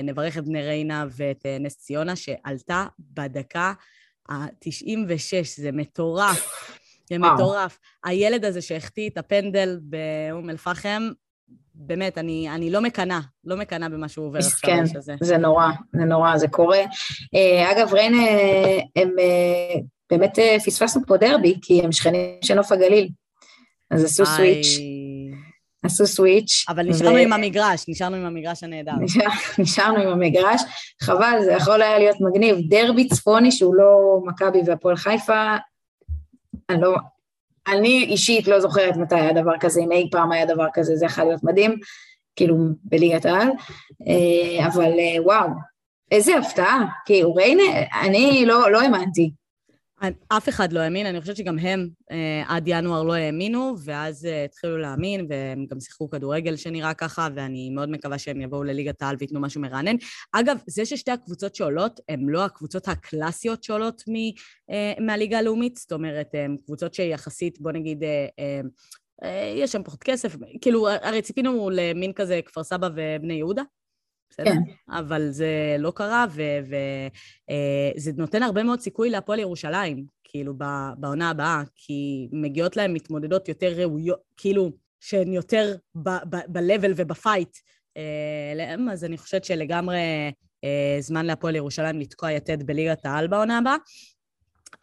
[0.03, 3.74] ונברך את בני ריינה ואת אה, נס ציונה, שעלתה בדקה
[4.30, 6.70] ה-96, זה מטורף.
[7.09, 7.80] זה מטורף.
[8.03, 11.09] הילד הזה שהחטיא את הפנדל באום אל-פחם,
[11.76, 14.70] באמת, אני, אני לא מקנאה, לא מקנאה במה שהוא עובר עכשיו.
[14.70, 14.84] כן,
[15.22, 16.80] זה נורא, זה נורא, זה קורה.
[17.72, 18.18] אגב, ריינה,
[18.95, 19.16] הם
[20.11, 23.09] באמת פספסנו פה דרבי, כי הם שכנים של נוף הגליל.
[23.94, 24.80] אז עשו סוויץ'.
[25.84, 26.66] עשו סוויץ'.
[26.70, 27.18] אבל נשארנו ו...
[27.18, 28.91] עם המגרש, נשארנו עם המגרש הנהדר.
[29.02, 29.28] נשאר,
[29.60, 30.62] נשארנו עם המגרש,
[31.02, 32.58] חבל, זה יכול היה להיות מגניב.
[32.70, 35.56] דרבי צפוני שהוא לא מכבי והפועל חיפה,
[36.70, 36.96] אני לא...
[37.68, 41.06] אני אישית לא זוכרת מתי היה דבר כזה, אם אי פעם היה דבר כזה, זה
[41.06, 41.80] יכול להיות מדהים,
[42.36, 43.50] כאילו בליגת העל,
[44.08, 45.48] אה, אבל אה, וואו,
[46.12, 47.64] איזה הפתעה, כאילו ריינה,
[48.02, 49.32] אני לא, לא האמנתי,
[50.28, 54.43] אף אחד לא האמין, אני חושבת שגם הם אה, עד ינואר לא האמינו, ואז אה,
[54.43, 59.16] התחילו להאמין, והם גם שיחקו כדורגל שנראה ככה, ואני מאוד מקווה שהם יבואו לליגת העל
[59.20, 59.95] וייתנו משהו מרענן.
[60.32, 64.16] אגב, זה ששתי הקבוצות שעולות, הן לא הקבוצות הקלאסיות שעולות מ,
[64.72, 68.62] אה, מהליגה הלאומית, זאת אומרת, הן קבוצות שיחסית, בוא נגיד, אה, אה,
[69.24, 73.62] אה, יש שם פחות כסף, כאילו, הרי ציפינו למין כזה כפר סבא ובני יהודה,
[74.34, 74.51] בסדר?
[74.51, 74.59] כן.
[74.89, 80.53] אבל זה לא קרה, וזה אה, נותן הרבה מאוד סיכוי להפועל ירושלים, כאילו,
[80.97, 87.57] בעונה הבאה, כי מגיעות להם מתמודדות יותר ראויות, כאילו, שהן יותר ב-level ובפייט
[87.97, 90.31] אה, אז אני חושבת שלגמרי
[90.63, 93.75] אה, זמן להפועל ירושלים לתקוע יתד בליגת העל בעונה הבאה.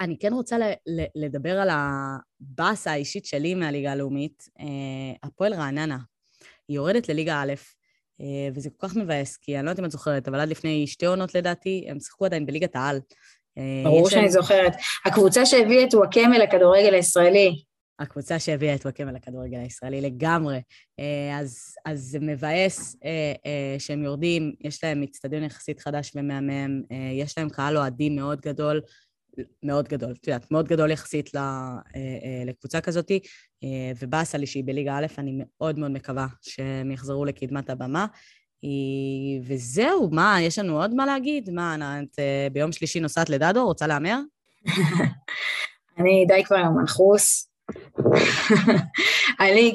[0.00, 0.56] אני כן רוצה
[1.14, 4.44] לדבר על הבאסה האישית שלי מהליגה הלאומית,
[5.22, 5.98] הפועל רעננה.
[6.68, 7.54] היא יורדת לליגה א', אה,
[8.54, 11.06] וזה כל כך מבאס, כי אני לא יודעת אם את זוכרת, אבל עד לפני שתי
[11.06, 13.00] עונות לדעתי, הם שיחקו עדיין בליגת העל.
[13.58, 14.72] אה, ברור שאני זוכרת.
[15.06, 17.62] הקבוצה שהביאה את וואקמה לכדורגל הישראלי.
[18.00, 20.60] הקבוצה שהביאה את וואקמה לכדורגל הישראלי לגמרי.
[21.00, 22.96] אה, אז, אז זה מבאס
[23.78, 28.80] שהם יורדים, יש להם אצטדיון יחסית חדש ומהמם, יש להם קהל אוהדים מאוד גדול,
[29.62, 31.30] מאוד גדול, את יודעת, מאוד גדול יחסית
[32.46, 33.10] לקבוצה כזאת,
[34.00, 38.06] ובאסה לי שהיא בליגה א', אני מאוד מאוד מקווה שהם יחזרו לקדמת הבמה.
[39.42, 41.50] וזהו, מה, יש לנו עוד מה להגיד?
[41.50, 44.18] מה, את אה, ביום שלישי נוסעת לדדו, רוצה להמר?
[45.98, 47.50] אני די כבר עם מנחוס.
[49.40, 49.72] אני,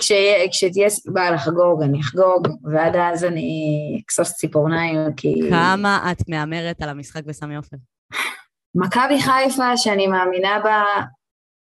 [0.51, 5.33] כשתהיה סיבה לחגוג, אני אחגוג, ועד אז אני אכסוס ציפורניים, כי...
[5.49, 7.77] כמה את מהמרת על המשחק בסמי עופר?
[8.75, 10.83] מכבי חיפה, שאני מאמינה בה,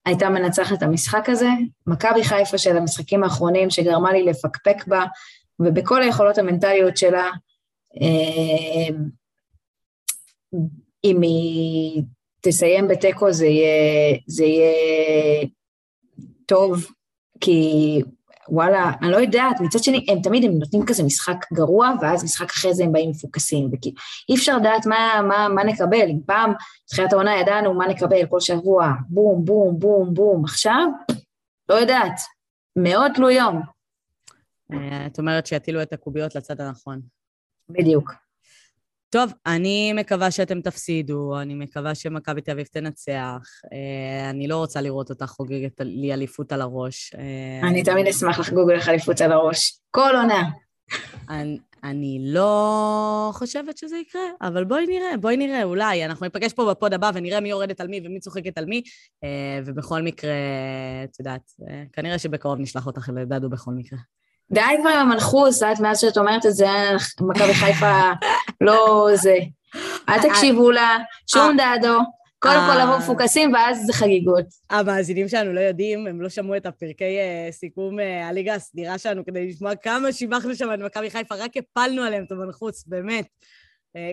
[0.06, 1.48] הייתה מנצחת את המשחק הזה.
[1.86, 5.04] מכבי חיפה של המשחקים האחרונים, שגרמה לי לפקפק בה,
[5.60, 7.30] ובכל היכולות המנטליות שלה,
[8.02, 8.96] אה,
[11.04, 12.02] אם היא
[12.40, 13.46] תסיים בתיקו זה
[14.26, 15.46] זה יהיה
[16.46, 16.86] טוב,
[17.40, 18.00] כי
[18.49, 22.51] וואלה, אני לא יודעת, מצד שני, הם תמיד הם נותנים כזה משחק גרוע, ואז משחק
[22.51, 23.95] אחרי זה הם באים מפוקסים, וכי
[24.28, 26.53] אי אפשר לדעת מה, מה, מה נקבל, אם פעם,
[26.88, 30.86] תחילת העונה ידענו מה נקבל כל שבוע, בום, בום, בום, בום, עכשיו,
[31.68, 32.20] לא יודעת,
[32.76, 33.62] מאוד תלוי יום.
[34.72, 37.01] אה, את אומרת שיטילו את הקוביות לצד הנכון.
[37.68, 38.24] בדיוק.
[39.14, 43.40] טוב, אני מקווה שאתם תפסידו, אני מקווה שמכבי תל אביב תנצח.
[43.72, 47.14] אה, אני לא רוצה לראות אותה חוגגת לי אליפות על הראש.
[47.14, 49.78] אה, אני תמיד אשמח לחגוג לך אליפות על הראש.
[49.90, 50.50] כל עונה.
[51.30, 56.04] אני, אני לא חושבת שזה יקרה, אבל בואי נראה, בואי נראה, אולי.
[56.04, 58.82] אנחנו ניפגש פה בפוד הבא ונראה מי יורדת על מי ומי צוחקת על מי,
[59.64, 60.34] ובכל מקרה,
[61.04, 61.50] את יודעת,
[61.92, 63.98] כנראה שבקרוב נשלח אותך לדדו בכל מקרה.
[64.53, 66.66] די כבר עם המנחוס, את מאז שאת אומרת את זה,
[67.20, 68.03] מכבי חיפה
[68.61, 69.36] לא זה.
[70.09, 71.57] אל תקשיבו לה, שום אה.
[71.57, 71.99] דעדו.
[72.38, 74.45] קודם כל לבוא מפוקסים ואז זה חגיגות.
[74.70, 79.24] המאזינים שלנו לא יודעים, הם לא שמעו את הפרקי אה, סיכום אה, הליגה הסדירה שלנו
[79.24, 83.26] כדי לשמוע כמה שיבחנו שם את מכבי חיפה, רק הפלנו עליהם את המנחוס, באמת.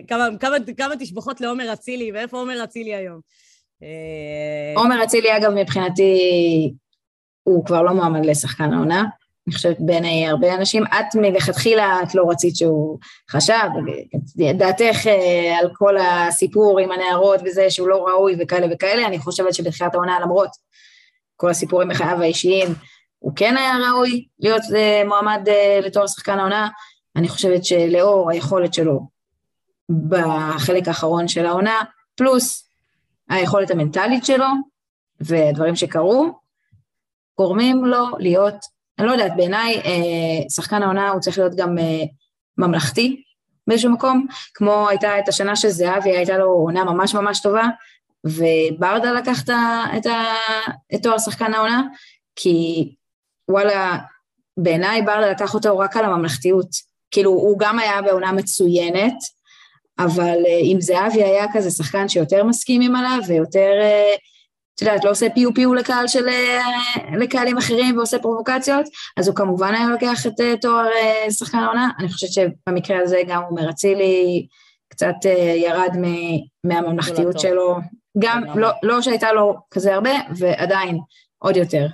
[0.08, 3.20] כמה, כמה, כמה תשבחות לעומר אצילי, ואיפה עומר אצילי היום?
[4.76, 6.14] עומר אצילי, אגב, מבחינתי,
[7.42, 9.04] הוא כבר לא מועמד לשחקן העונה.
[9.46, 12.98] אני חושבת בעיני הרבה אנשים, את מלכתחילה, את לא רצית שהוא
[13.30, 13.68] חשב,
[14.58, 19.54] דעתך אה, על כל הסיפור עם הנערות וזה שהוא לא ראוי וכאלה וכאלה, אני חושבת
[19.54, 20.50] שבתחילת העונה למרות
[21.36, 22.68] כל הסיפורים בחייו האישיים,
[23.18, 26.68] הוא כן היה ראוי להיות אה, מועמד אה, לתואר שחקן העונה,
[27.16, 29.00] אני חושבת שלאור היכולת שלו
[30.08, 31.80] בחלק האחרון של העונה,
[32.16, 32.68] פלוס
[33.28, 34.46] היכולת המנטלית שלו
[35.20, 36.32] ודברים שקרו,
[37.38, 38.56] גורמים לו להיות
[39.02, 42.04] אני לא יודעת, בעיניי אה, שחקן העונה הוא צריך להיות גם אה,
[42.58, 43.22] ממלכתי
[43.66, 47.66] באיזשהו מקום, כמו הייתה את השנה של זהבי, הייתה לו עונה ממש ממש טובה,
[48.24, 49.42] וברדה לקח
[49.96, 50.06] את,
[50.94, 51.82] את תואר שחקן העונה,
[52.36, 52.88] כי
[53.48, 53.98] וואלה,
[54.56, 56.68] בעיניי ברדה לקח אותו רק על הממלכתיות.
[57.10, 59.16] כאילו, הוא גם היה בעונה מצוינת,
[59.98, 64.14] אבל אה, אם זהבי היה כזה שחקן שיותר מסכימים עליו ויותר אה,
[64.74, 66.62] את יודעת, לא עושה פיו פיו לקהל של, אה,
[67.18, 71.90] לקהלים אחרים ועושה פרובוקציות, אז הוא כמובן היה לוקח את אה, תואר אה, שחקן העונה.
[71.98, 74.46] אני חושבת שבמקרה הזה גם עומר אצילי
[74.88, 75.14] קצת
[75.56, 75.90] ירד
[76.64, 77.76] מהממלכתיות שלו,
[78.18, 80.98] גם לא, לא שהייתה לו כזה הרבה, ועדיין
[81.38, 81.86] עוד יותר.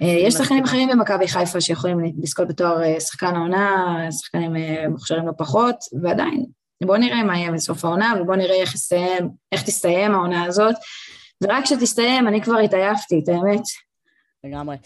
[0.00, 4.52] יש שחקנים אחרים במכבי חיפה שיכולים לזכות בתואר שחקן העונה, שחקנים
[4.90, 6.44] מוכשרים לא פחות, ועדיין,
[6.84, 10.74] בואו נראה מה יהיה בסוף העונה, ובואו נראה איך, יסיים, איך תסתיים העונה הזאת.
[11.42, 13.62] ורק כשתסתיים אני כבר התעייפתי, את האמת.
[14.44, 14.76] לגמרי.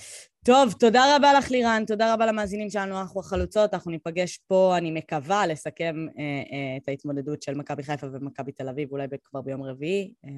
[0.45, 4.91] טוב, תודה רבה לך לירן, תודה רבה למאזינים שלנו, אנחנו החלוצות, אנחנו ניפגש פה, אני
[4.91, 9.63] מקווה לסכם אה, אה, את ההתמודדות של מכבי חיפה ומכבי תל אביב, אולי כבר ביום
[9.63, 10.31] רביעי, אה,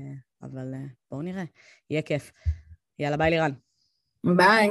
[0.43, 1.45] אבל אה, בואו נראה,
[1.91, 2.33] יהיה כיף.
[2.99, 3.51] יאללה, ביי לירן.
[4.25, 4.71] ביי.